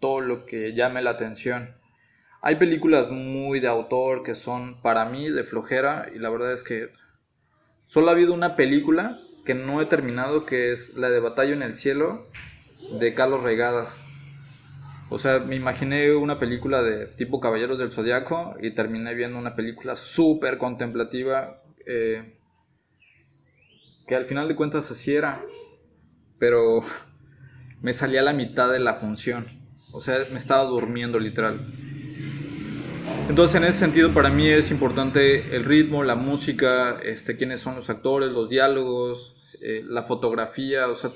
todo 0.00 0.20
lo 0.20 0.46
que 0.46 0.74
llame 0.74 1.02
la 1.02 1.10
atención. 1.10 1.76
Hay 2.42 2.56
películas 2.56 3.10
muy 3.10 3.60
de 3.60 3.68
autor 3.68 4.22
que 4.22 4.34
son 4.34 4.80
para 4.82 5.04
mí 5.06 5.28
de 5.28 5.44
flojera 5.44 6.08
y 6.14 6.18
la 6.18 6.30
verdad 6.30 6.52
es 6.52 6.62
que 6.62 6.90
solo 7.86 8.08
ha 8.08 8.12
habido 8.12 8.34
una 8.34 8.56
película 8.56 9.20
que 9.44 9.54
no 9.54 9.80
he 9.80 9.86
terminado 9.86 10.46
que 10.46 10.72
es 10.72 10.94
la 10.94 11.08
de 11.08 11.20
Batalla 11.20 11.54
en 11.54 11.62
el 11.62 11.76
Cielo 11.76 12.26
de 12.98 13.14
Carlos 13.14 13.42
Regadas. 13.42 14.02
O 15.08 15.18
sea, 15.18 15.38
me 15.38 15.54
imaginé 15.54 16.14
una 16.14 16.38
película 16.38 16.82
de 16.82 17.06
tipo 17.06 17.40
Caballeros 17.40 17.78
del 17.78 17.92
Zodiaco 17.92 18.56
y 18.60 18.72
terminé 18.72 19.14
viendo 19.14 19.38
una 19.38 19.54
película 19.54 19.94
súper 19.94 20.58
contemplativa 20.58 21.62
eh, 21.86 22.38
que 24.06 24.16
al 24.16 24.24
final 24.24 24.48
de 24.48 24.56
cuentas 24.56 24.90
así 24.90 25.14
era, 25.14 25.44
pero 26.38 26.80
me 27.80 27.92
salía 27.92 28.20
a 28.20 28.24
la 28.24 28.32
mitad 28.32 28.70
de 28.70 28.80
la 28.80 28.94
función. 28.94 29.65
O 29.96 30.00
sea, 30.02 30.18
me 30.30 30.36
estaba 30.36 30.64
durmiendo 30.64 31.18
literal. 31.18 31.58
Entonces, 33.30 33.56
en 33.56 33.64
ese 33.64 33.78
sentido, 33.78 34.12
para 34.12 34.28
mí 34.28 34.46
es 34.46 34.70
importante 34.70 35.56
el 35.56 35.64
ritmo, 35.64 36.04
la 36.04 36.16
música, 36.16 37.00
este, 37.02 37.38
quiénes 37.38 37.60
son 37.60 37.76
los 37.76 37.88
actores, 37.88 38.30
los 38.30 38.50
diálogos, 38.50 39.34
eh, 39.62 39.82
la 39.88 40.02
fotografía, 40.02 40.86
o 40.88 40.96
sea, 40.96 41.12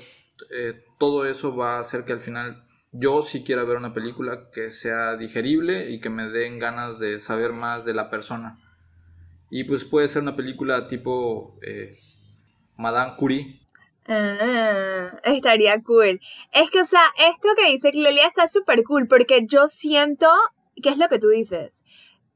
eh, 0.49 0.83
todo 0.97 1.27
eso 1.27 1.55
va 1.55 1.77
a 1.77 1.79
hacer 1.79 2.05
que 2.05 2.13
al 2.13 2.21
final 2.21 2.63
yo 2.91 3.21
sí 3.21 3.43
quiera 3.43 3.63
ver 3.65 3.77
una 3.77 3.93
película 3.93 4.49
que 4.51 4.71
sea 4.71 5.15
digerible 5.15 5.91
y 5.91 6.01
que 6.01 6.09
me 6.09 6.29
den 6.29 6.57
ganas 6.57 6.97
de 6.97 7.19
saber 7.19 7.53
más 7.53 7.85
de 7.85 7.93
la 7.93 8.09
persona. 8.09 8.57
Y 9.51 9.65
pues 9.65 9.85
puede 9.85 10.07
ser 10.07 10.23
una 10.23 10.35
película 10.35 10.87
tipo 10.87 11.59
eh, 11.61 11.97
Madame 12.79 13.13
Curie, 13.15 13.60
Ah, 14.07 15.19
estaría 15.23 15.81
cool. 15.83 16.19
Es 16.51 16.69
que, 16.71 16.81
o 16.81 16.85
sea, 16.85 17.03
esto 17.29 17.49
que 17.57 17.71
dice 17.71 17.91
Clelia 17.91 18.27
está 18.27 18.47
súper 18.47 18.83
cool 18.83 19.07
porque 19.07 19.45
yo 19.47 19.69
siento 19.69 20.27
que 20.81 20.89
es 20.89 20.97
lo 20.97 21.07
que 21.07 21.19
tú 21.19 21.29
dices. 21.29 21.83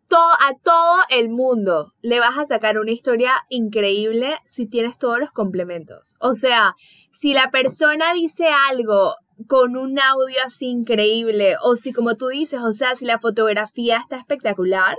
Todo, 0.07 0.31
a 0.33 0.53
todo 0.63 1.01
el 1.09 1.29
mundo 1.29 1.93
le 2.01 2.19
vas 2.19 2.37
a 2.37 2.45
sacar 2.45 2.77
una 2.77 2.91
historia 2.91 3.33
increíble 3.49 4.37
si 4.45 4.67
tienes 4.67 4.99
todos 4.99 5.19
los 5.19 5.31
complementos. 5.31 6.15
O 6.19 6.35
sea, 6.35 6.75
si 7.11 7.33
la 7.33 7.49
persona 7.49 8.13
dice 8.13 8.47
algo 8.69 9.15
con 9.47 9.75
un 9.75 9.99
audio 9.99 10.37
así 10.45 10.67
increíble, 10.67 11.55
o 11.61 11.75
si 11.75 11.91
como 11.91 12.15
tú 12.15 12.27
dices, 12.27 12.59
o 12.61 12.73
sea, 12.73 12.95
si 12.95 13.05
la 13.05 13.19
fotografía 13.19 13.97
está 13.97 14.17
espectacular, 14.17 14.95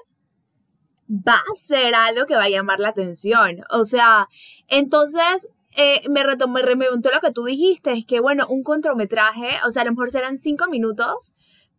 va 1.09 1.37
a 1.37 1.55
ser 1.57 1.94
algo 1.94 2.26
que 2.26 2.35
va 2.35 2.44
a 2.44 2.50
llamar 2.50 2.81
la 2.81 2.88
atención. 2.88 3.61
O 3.70 3.85
sea, 3.85 4.29
entonces 4.68 5.48
eh, 5.76 6.02
me 6.08 6.24
retomé, 6.24 6.62
me 6.74 6.86
lo 6.86 7.20
que 7.20 7.32
tú 7.32 7.44
dijiste, 7.44 7.92
es 7.92 8.04
que 8.06 8.20
bueno, 8.20 8.46
un 8.48 8.62
cortometraje, 8.62 9.58
o 9.66 9.70
sea, 9.70 9.82
a 9.82 9.84
lo 9.84 9.92
mejor 9.92 10.10
serán 10.10 10.38
cinco 10.38 10.66
minutos, 10.68 11.34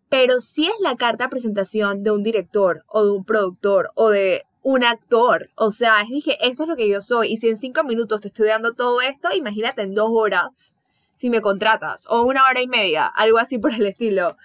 pero 0.09 0.39
si 0.39 0.65
es 0.65 0.73
la 0.79 0.95
carta 0.95 1.25
de 1.25 1.29
presentación 1.29 2.03
de 2.03 2.11
un 2.11 2.23
director 2.23 2.83
o 2.87 3.03
de 3.03 3.11
un 3.11 3.25
productor 3.25 3.91
o 3.95 4.09
de 4.09 4.43
un 4.67 4.83
actor. 4.83 5.49
O 5.55 5.71
sea, 5.71 6.03
dije, 6.09 6.37
esto 6.41 6.63
es 6.63 6.69
lo 6.69 6.75
que 6.75 6.89
yo 6.89 6.99
soy. 6.99 7.31
Y 7.31 7.37
si 7.37 7.47
en 7.47 7.57
cinco 7.57 7.85
minutos 7.85 8.19
te 8.19 8.27
estoy 8.27 8.49
dando 8.49 8.73
todo 8.73 8.99
esto, 8.99 9.33
imagínate 9.33 9.81
en 9.81 9.95
dos 9.95 10.09
horas 10.11 10.73
si 11.15 11.29
me 11.29 11.41
contratas. 11.41 12.05
O 12.09 12.23
una 12.23 12.43
hora 12.43 12.61
y 12.61 12.67
media, 12.67 13.05
algo 13.05 13.37
así 13.37 13.57
por 13.57 13.73
el 13.73 13.85
estilo. 13.85 14.35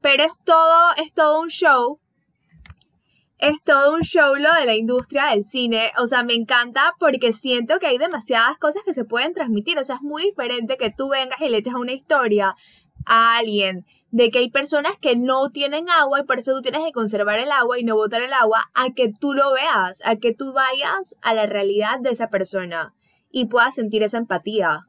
Pero 0.00 0.24
es 0.24 0.32
todo, 0.44 0.90
es 0.96 1.12
todo 1.12 1.40
un 1.40 1.48
show 1.48 2.00
es 3.44 3.62
todo 3.62 3.94
un 3.94 4.00
show 4.00 4.34
lo 4.36 4.52
de 4.58 4.64
la 4.64 4.74
industria 4.74 5.26
del 5.26 5.44
cine. 5.44 5.92
O 5.98 6.06
sea, 6.06 6.22
me 6.22 6.32
encanta 6.34 6.94
porque 6.98 7.32
siento 7.34 7.78
que 7.78 7.86
hay 7.86 7.98
demasiadas 7.98 8.56
cosas 8.58 8.82
que 8.84 8.94
se 8.94 9.04
pueden 9.04 9.34
transmitir. 9.34 9.78
O 9.78 9.84
sea, 9.84 9.96
es 9.96 10.02
muy 10.02 10.22
diferente 10.22 10.78
que 10.78 10.90
tú 10.90 11.10
vengas 11.10 11.40
y 11.40 11.50
le 11.50 11.58
eches 11.58 11.74
una 11.74 11.92
historia 11.92 12.54
a 13.04 13.36
alguien 13.36 13.84
de 14.10 14.30
que 14.30 14.38
hay 14.38 14.50
personas 14.50 14.96
que 14.98 15.16
no 15.16 15.50
tienen 15.50 15.90
agua 15.90 16.20
y 16.20 16.24
por 16.24 16.38
eso 16.38 16.54
tú 16.54 16.62
tienes 16.62 16.82
que 16.86 16.92
conservar 16.92 17.38
el 17.38 17.52
agua 17.52 17.78
y 17.78 17.84
no 17.84 17.96
botar 17.96 18.22
el 18.22 18.32
agua, 18.32 18.70
a 18.72 18.94
que 18.94 19.12
tú 19.12 19.34
lo 19.34 19.52
veas, 19.52 20.00
a 20.04 20.16
que 20.16 20.32
tú 20.32 20.52
vayas 20.52 21.16
a 21.20 21.34
la 21.34 21.46
realidad 21.46 21.98
de 22.00 22.10
esa 22.10 22.28
persona 22.28 22.94
y 23.30 23.46
puedas 23.46 23.74
sentir 23.74 24.04
esa 24.04 24.18
empatía. 24.18 24.86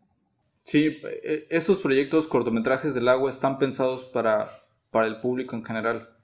Sí, 0.64 1.02
e, 1.04 1.48
estos 1.50 1.80
proyectos 1.80 2.28
cortometrajes 2.28 2.94
del 2.94 3.10
agua 3.10 3.32
están 3.32 3.58
pensados 3.58 4.04
para, 4.04 4.64
para 4.92 5.08
el 5.08 5.20
público 5.20 5.56
en 5.56 5.66
general 5.66 6.15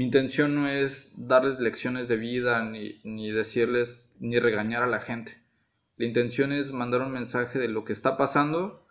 mi 0.00 0.06
intención 0.06 0.54
no 0.54 0.66
es 0.66 1.12
darles 1.14 1.60
lecciones 1.60 2.08
de 2.08 2.16
vida 2.16 2.64
ni, 2.64 3.30
decirles 3.32 4.10
ni 4.18 4.38
regañar 4.38 4.82
a 4.82 4.86
la 4.86 5.00
gente. 5.00 5.42
La 5.98 6.06
intención 6.06 6.52
es 6.52 6.72
mandar 6.72 7.02
un 7.02 7.12
mensaje 7.12 7.58
de 7.58 7.68
lo 7.68 7.84
que 7.84 7.92
está 7.92 8.16
pasando 8.16 8.86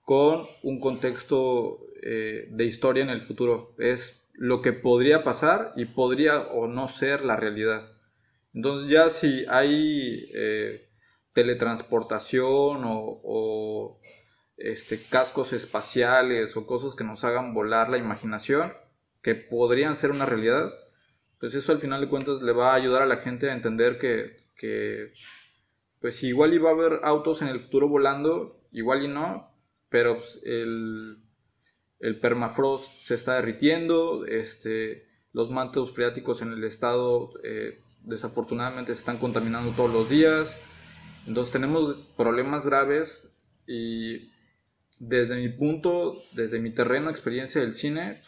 con 0.00 0.46
un 0.62 0.80
contexto 0.80 1.80
eh, 2.02 2.48
de 2.50 2.64
historia 2.64 3.02
en 3.02 3.10
el 3.10 3.24
futuro. 3.24 3.74
Es 3.76 4.26
lo 4.32 4.62
que 4.62 4.72
podría 4.72 5.22
pasar 5.22 5.74
y 5.76 5.84
podría 5.84 6.38
o 6.46 6.66
no 6.66 6.88
ser 6.88 7.22
la 7.22 7.36
realidad. 7.36 7.86
Entonces 8.54 8.90
ya 8.90 9.10
si 9.10 9.44
hay 9.50 10.30
eh, 10.34 10.88
teletransportación 11.34 12.84
o, 12.86 13.20
o 13.22 14.00
este, 14.56 14.98
cascos 15.10 15.52
espaciales 15.52 16.56
o 16.56 16.66
cosas 16.66 16.94
que 16.94 17.04
nos 17.04 17.22
hagan 17.22 17.52
volar 17.52 17.90
la 17.90 17.98
imaginación, 17.98 18.72
que 19.26 19.34
podrían 19.34 19.96
ser 19.96 20.12
una 20.12 20.24
realidad, 20.24 20.72
pues 21.40 21.52
eso 21.56 21.72
al 21.72 21.80
final 21.80 22.00
de 22.00 22.08
cuentas 22.08 22.40
le 22.42 22.52
va 22.52 22.70
a 22.70 22.76
ayudar 22.76 23.02
a 23.02 23.06
la 23.06 23.16
gente 23.16 23.50
a 23.50 23.54
entender 23.54 23.98
que, 23.98 24.36
que 24.56 25.14
pues 26.00 26.22
igual 26.22 26.54
iba 26.54 26.70
a 26.70 26.74
haber 26.74 27.00
autos 27.02 27.42
en 27.42 27.48
el 27.48 27.58
futuro 27.58 27.88
volando, 27.88 28.60
igual 28.70 29.02
y 29.02 29.08
no, 29.08 29.52
pero 29.88 30.18
pues, 30.18 30.40
el, 30.44 31.18
el, 31.98 32.20
permafrost 32.20 32.88
se 32.88 33.16
está 33.16 33.34
derritiendo, 33.34 34.26
este, 34.26 35.08
los 35.32 35.50
mantos 35.50 35.92
freáticos 35.92 36.40
en 36.42 36.52
el 36.52 36.62
estado 36.62 37.32
eh, 37.42 37.80
desafortunadamente 38.02 38.94
se 38.94 39.00
están 39.00 39.18
contaminando 39.18 39.72
todos 39.72 39.92
los 39.92 40.08
días, 40.08 40.56
entonces 41.26 41.52
tenemos 41.52 41.96
problemas 42.16 42.64
graves 42.64 43.36
y 43.66 44.30
desde 45.00 45.34
mi 45.34 45.48
punto, 45.48 46.22
desde 46.30 46.60
mi 46.60 46.70
terreno, 46.70 47.10
experiencia 47.10 47.60
del 47.60 47.74
cine, 47.74 48.22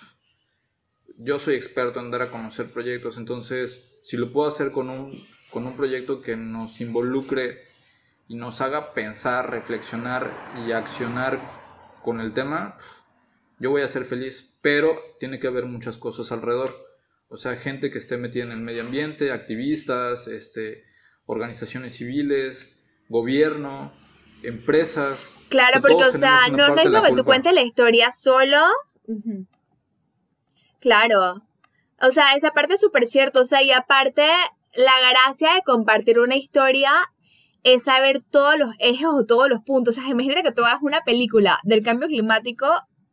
yo 1.18 1.38
soy 1.38 1.56
experto 1.56 2.00
en 2.00 2.10
dar 2.10 2.22
a 2.22 2.30
conocer 2.30 2.70
proyectos, 2.70 3.18
entonces 3.18 3.98
si 4.02 4.16
lo 4.16 4.32
puedo 4.32 4.48
hacer 4.48 4.70
con 4.70 4.88
un, 4.88 5.12
con 5.50 5.66
un 5.66 5.76
proyecto 5.76 6.20
que 6.20 6.36
nos 6.36 6.80
involucre 6.80 7.58
y 8.28 8.36
nos 8.36 8.60
haga 8.60 8.94
pensar, 8.94 9.50
reflexionar 9.50 10.32
y 10.66 10.72
accionar 10.72 11.40
con 12.02 12.20
el 12.20 12.32
tema, 12.32 12.76
yo 13.58 13.70
voy 13.70 13.82
a 13.82 13.88
ser 13.88 14.04
feliz, 14.04 14.56
pero 14.62 14.96
tiene 15.18 15.40
que 15.40 15.48
haber 15.48 15.64
muchas 15.64 15.98
cosas 15.98 16.30
alrededor. 16.30 16.70
O 17.28 17.36
sea, 17.36 17.56
gente 17.56 17.90
que 17.90 17.98
esté 17.98 18.16
metida 18.16 18.44
en 18.44 18.52
el 18.52 18.60
medio 18.60 18.82
ambiente, 18.82 19.32
activistas, 19.32 20.28
este, 20.28 20.84
organizaciones 21.26 21.96
civiles, 21.96 22.78
gobierno, 23.08 23.92
empresas. 24.42 25.18
Claro, 25.48 25.80
porque, 25.80 26.04
o 26.04 26.12
sea, 26.12 26.48
no, 26.50 26.74
es 26.76 26.84
lo 26.86 27.02
que 27.02 27.12
tú 27.12 27.24
cuentes 27.24 27.52
la 27.52 27.62
historia 27.62 28.10
solo. 28.12 28.58
Claro. 30.80 31.42
O 32.00 32.10
sea, 32.10 32.34
esa 32.34 32.52
parte 32.52 32.74
es 32.74 32.80
súper 32.80 33.06
cierto. 33.06 33.40
O 33.40 33.44
sea, 33.44 33.62
y 33.62 33.70
aparte, 33.72 34.26
la 34.74 34.92
gracia 35.10 35.54
de 35.54 35.62
compartir 35.62 36.18
una 36.18 36.36
historia 36.36 36.92
es 37.64 37.84
saber 37.84 38.22
todos 38.30 38.58
los 38.58 38.70
ejes 38.78 39.06
o 39.06 39.26
todos 39.26 39.48
los 39.48 39.62
puntos. 39.64 39.96
O 39.96 40.00
sea, 40.00 40.10
imagínate 40.10 40.42
que 40.42 40.52
tú 40.52 40.64
hagas 40.64 40.82
una 40.82 41.02
película 41.02 41.58
del 41.64 41.82
cambio 41.82 42.08
climático 42.08 42.66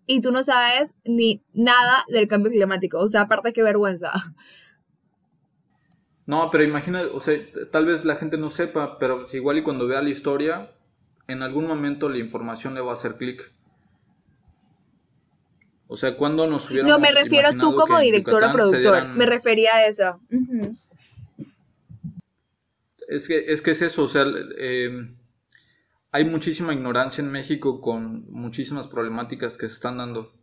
y 0.05 0.21
tú 0.21 0.31
no 0.31 0.43
sabes 0.43 0.93
ni 1.03 1.43
nada 1.53 2.05
del 2.07 2.27
cambio 2.27 2.51
climático. 2.51 2.99
O 2.99 3.07
sea, 3.07 3.21
aparte 3.21 3.53
qué 3.53 3.63
vergüenza. 3.63 4.13
No, 6.27 6.49
pero 6.51 6.63
imagina, 6.63 7.03
o 7.13 7.19
sea, 7.19 7.37
tal 7.71 7.85
vez 7.85 8.03
la 8.03 8.15
gente 8.15 8.37
no 8.37 8.49
sepa, 8.49 8.97
pero 8.97 9.25
igual 9.31 9.59
y 9.59 9.63
cuando 9.63 9.87
vea 9.87 10.01
la 10.01 10.09
historia, 10.09 10.71
en 11.27 11.43
algún 11.43 11.67
momento 11.67 12.09
la 12.09 12.17
información 12.17 12.73
le 12.73 12.81
va 12.81 12.91
a 12.91 12.93
hacer 12.93 13.15
clic. 13.15 13.53
O 15.87 15.97
sea, 15.97 16.15
cuando 16.15 16.47
nos 16.47 16.69
hubiéramos 16.69 16.91
No, 16.91 16.99
me 16.99 17.11
refiero 17.11 17.49
tú 17.59 17.75
como 17.75 17.99
director 17.99 18.43
o 18.43 18.51
productor. 18.51 19.07
Me 19.09 19.25
refería 19.25 19.75
a 19.75 19.85
eso. 19.85 20.19
es, 23.07 23.27
que, 23.27 23.45
es 23.47 23.61
que 23.61 23.71
es 23.71 23.81
eso, 23.81 24.03
o 24.03 24.09
sea, 24.09 24.25
eh, 24.57 25.15
hay 26.11 26.25
muchísima 26.25 26.73
ignorancia 26.73 27.21
en 27.21 27.31
México 27.31 27.81
con 27.81 28.25
muchísimas 28.31 28.87
problemáticas 28.87 29.57
que 29.57 29.67
se 29.67 29.75
están 29.75 29.97
dando. 29.97 30.33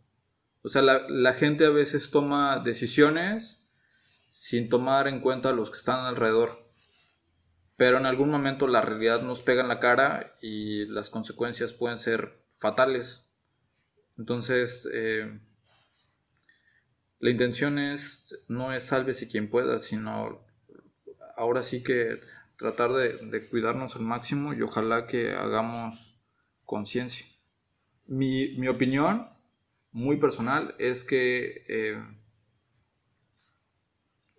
O 0.63 0.69
sea, 0.69 0.81
la, 0.81 1.05
la 1.09 1.33
gente 1.33 1.65
a 1.65 1.71
veces 1.71 2.09
toma 2.09 2.59
decisiones 2.63 3.63
sin 4.31 4.69
tomar 4.69 5.07
en 5.07 5.19
cuenta 5.19 5.49
a 5.49 5.53
los 5.53 5.69
que 5.69 5.77
están 5.77 6.05
alrededor. 6.05 6.63
Pero 7.75 7.97
en 7.97 8.05
algún 8.05 8.29
momento 8.29 8.67
la 8.67 8.81
realidad 8.81 9.21
nos 9.21 9.41
pega 9.41 9.61
en 9.61 9.67
la 9.67 9.79
cara 9.79 10.35
y 10.41 10.85
las 10.85 11.09
consecuencias 11.09 11.73
pueden 11.73 11.97
ser 11.97 12.43
fatales. 12.59 13.22
Entonces, 14.17 14.87
eh, 14.93 15.39
la 17.19 17.29
intención 17.29 17.79
es, 17.79 18.43
no 18.47 18.73
es 18.73 18.91
si 19.13 19.27
quien 19.27 19.49
pueda, 19.49 19.79
sino 19.79 20.45
ahora 21.37 21.63
sí 21.63 21.81
que 21.81 22.19
tratar 22.57 22.91
de, 22.93 23.47
cuidarnos 23.49 23.95
al 23.95 24.03
máximo 24.03 24.53
y 24.53 24.61
ojalá 24.61 25.07
que 25.07 25.33
hagamos 25.33 26.17
conciencia. 26.65 27.25
Mi, 28.05 28.67
opinión, 28.67 29.29
muy 29.91 30.17
personal, 30.17 30.75
es 30.79 31.03
que 31.03 31.65
eh, 31.67 32.03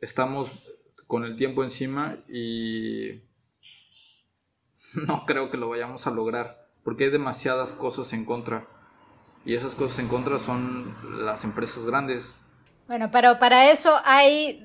estamos 0.00 0.52
con 1.06 1.24
el 1.24 1.36
tiempo 1.36 1.64
encima 1.64 2.22
y 2.28 3.22
no 5.06 5.24
creo 5.26 5.50
que 5.50 5.56
lo 5.56 5.68
vayamos 5.68 6.06
a 6.06 6.10
lograr, 6.10 6.70
porque 6.82 7.04
hay 7.04 7.10
demasiadas 7.10 7.72
cosas 7.72 8.12
en 8.12 8.24
contra. 8.24 8.68
Y 9.44 9.54
esas 9.54 9.74
cosas 9.74 9.98
en 9.98 10.08
contra 10.08 10.38
son 10.38 10.94
las 11.24 11.44
empresas 11.44 11.84
grandes. 11.84 12.34
Bueno, 12.86 13.10
pero 13.10 13.38
para 13.38 13.70
eso 13.70 13.98
hay 14.04 14.62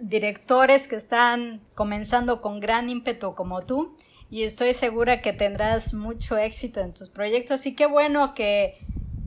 directores 0.00 0.88
que 0.88 0.96
están 0.96 1.60
comenzando 1.74 2.40
con 2.40 2.60
gran 2.60 2.88
ímpetu 2.88 3.34
como 3.34 3.62
tú 3.62 3.96
y 4.30 4.44
estoy 4.44 4.74
segura 4.74 5.20
que 5.20 5.32
tendrás 5.32 5.92
mucho 5.92 6.36
éxito 6.36 6.80
en 6.80 6.94
tus 6.94 7.10
proyectos 7.10 7.66
y 7.66 7.74
qué 7.74 7.86
bueno 7.86 8.34
que, 8.34 8.78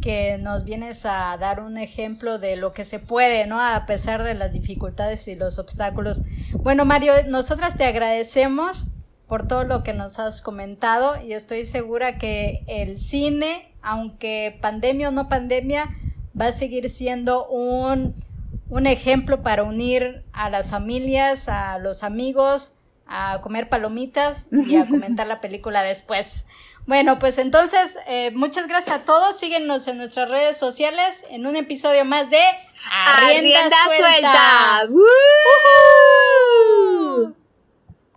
que 0.02 0.38
nos 0.38 0.64
vienes 0.64 1.06
a 1.06 1.36
dar 1.38 1.60
un 1.60 1.78
ejemplo 1.78 2.40
de 2.40 2.56
lo 2.56 2.74
que 2.74 2.84
se 2.84 3.00
puede, 3.00 3.46
¿no? 3.48 3.62
A 3.62 3.86
pesar 3.86 4.24
de 4.24 4.34
las 4.34 4.52
dificultades 4.54 5.28
y 5.28 5.36
los 5.36 5.60
obstáculos. 5.60 6.24
Bueno, 6.54 6.86
Mario, 6.86 7.14
nosotras 7.28 7.76
te 7.76 7.84
agradecemos 7.84 8.88
por 9.28 9.48
todo 9.48 9.64
lo 9.64 9.84
que 9.84 9.94
nos 9.94 10.20
has 10.20 10.42
comentado 10.42 11.22
y 11.22 11.34
estoy 11.34 11.66
segura 11.66 12.18
que 12.18 12.64
el 12.68 12.98
cine, 12.98 13.73
aunque 13.84 14.58
pandemia 14.62 15.10
o 15.10 15.12
no 15.12 15.30
pandemia, 15.30 15.96
va 16.40 16.48
a 16.48 16.52
seguir 16.52 16.90
siendo 16.90 17.48
un, 17.48 18.14
un 18.70 18.88
ejemplo 18.88 19.44
para 19.44 19.64
unir 19.64 20.24
a 20.34 20.50
las 20.50 20.70
familias, 20.70 21.48
a 21.50 21.78
los 21.78 22.04
amigos, 22.04 22.74
a 23.06 23.40
comer 23.42 23.70
palomitas 23.70 24.48
y 24.52 24.76
a 24.78 24.86
comentar 24.90 25.28
la 25.28 25.42
película 25.42 25.84
después. 25.84 26.48
Bueno, 26.86 27.18
pues 27.18 27.38
entonces, 27.38 27.98
eh, 28.08 28.32
muchas 28.32 28.68
gracias 28.68 28.96
a 28.96 29.06
todos. 29.06 29.40
Síguenos 29.40 29.88
en 29.88 29.98
nuestras 29.98 30.30
redes 30.30 30.58
sociales 30.58 31.26
en 31.30 31.46
un 31.46 31.56
episodio 31.56 32.04
más 32.04 32.30
de 32.30 32.42
Arrienda, 32.90 33.78
suelta. 33.86 34.88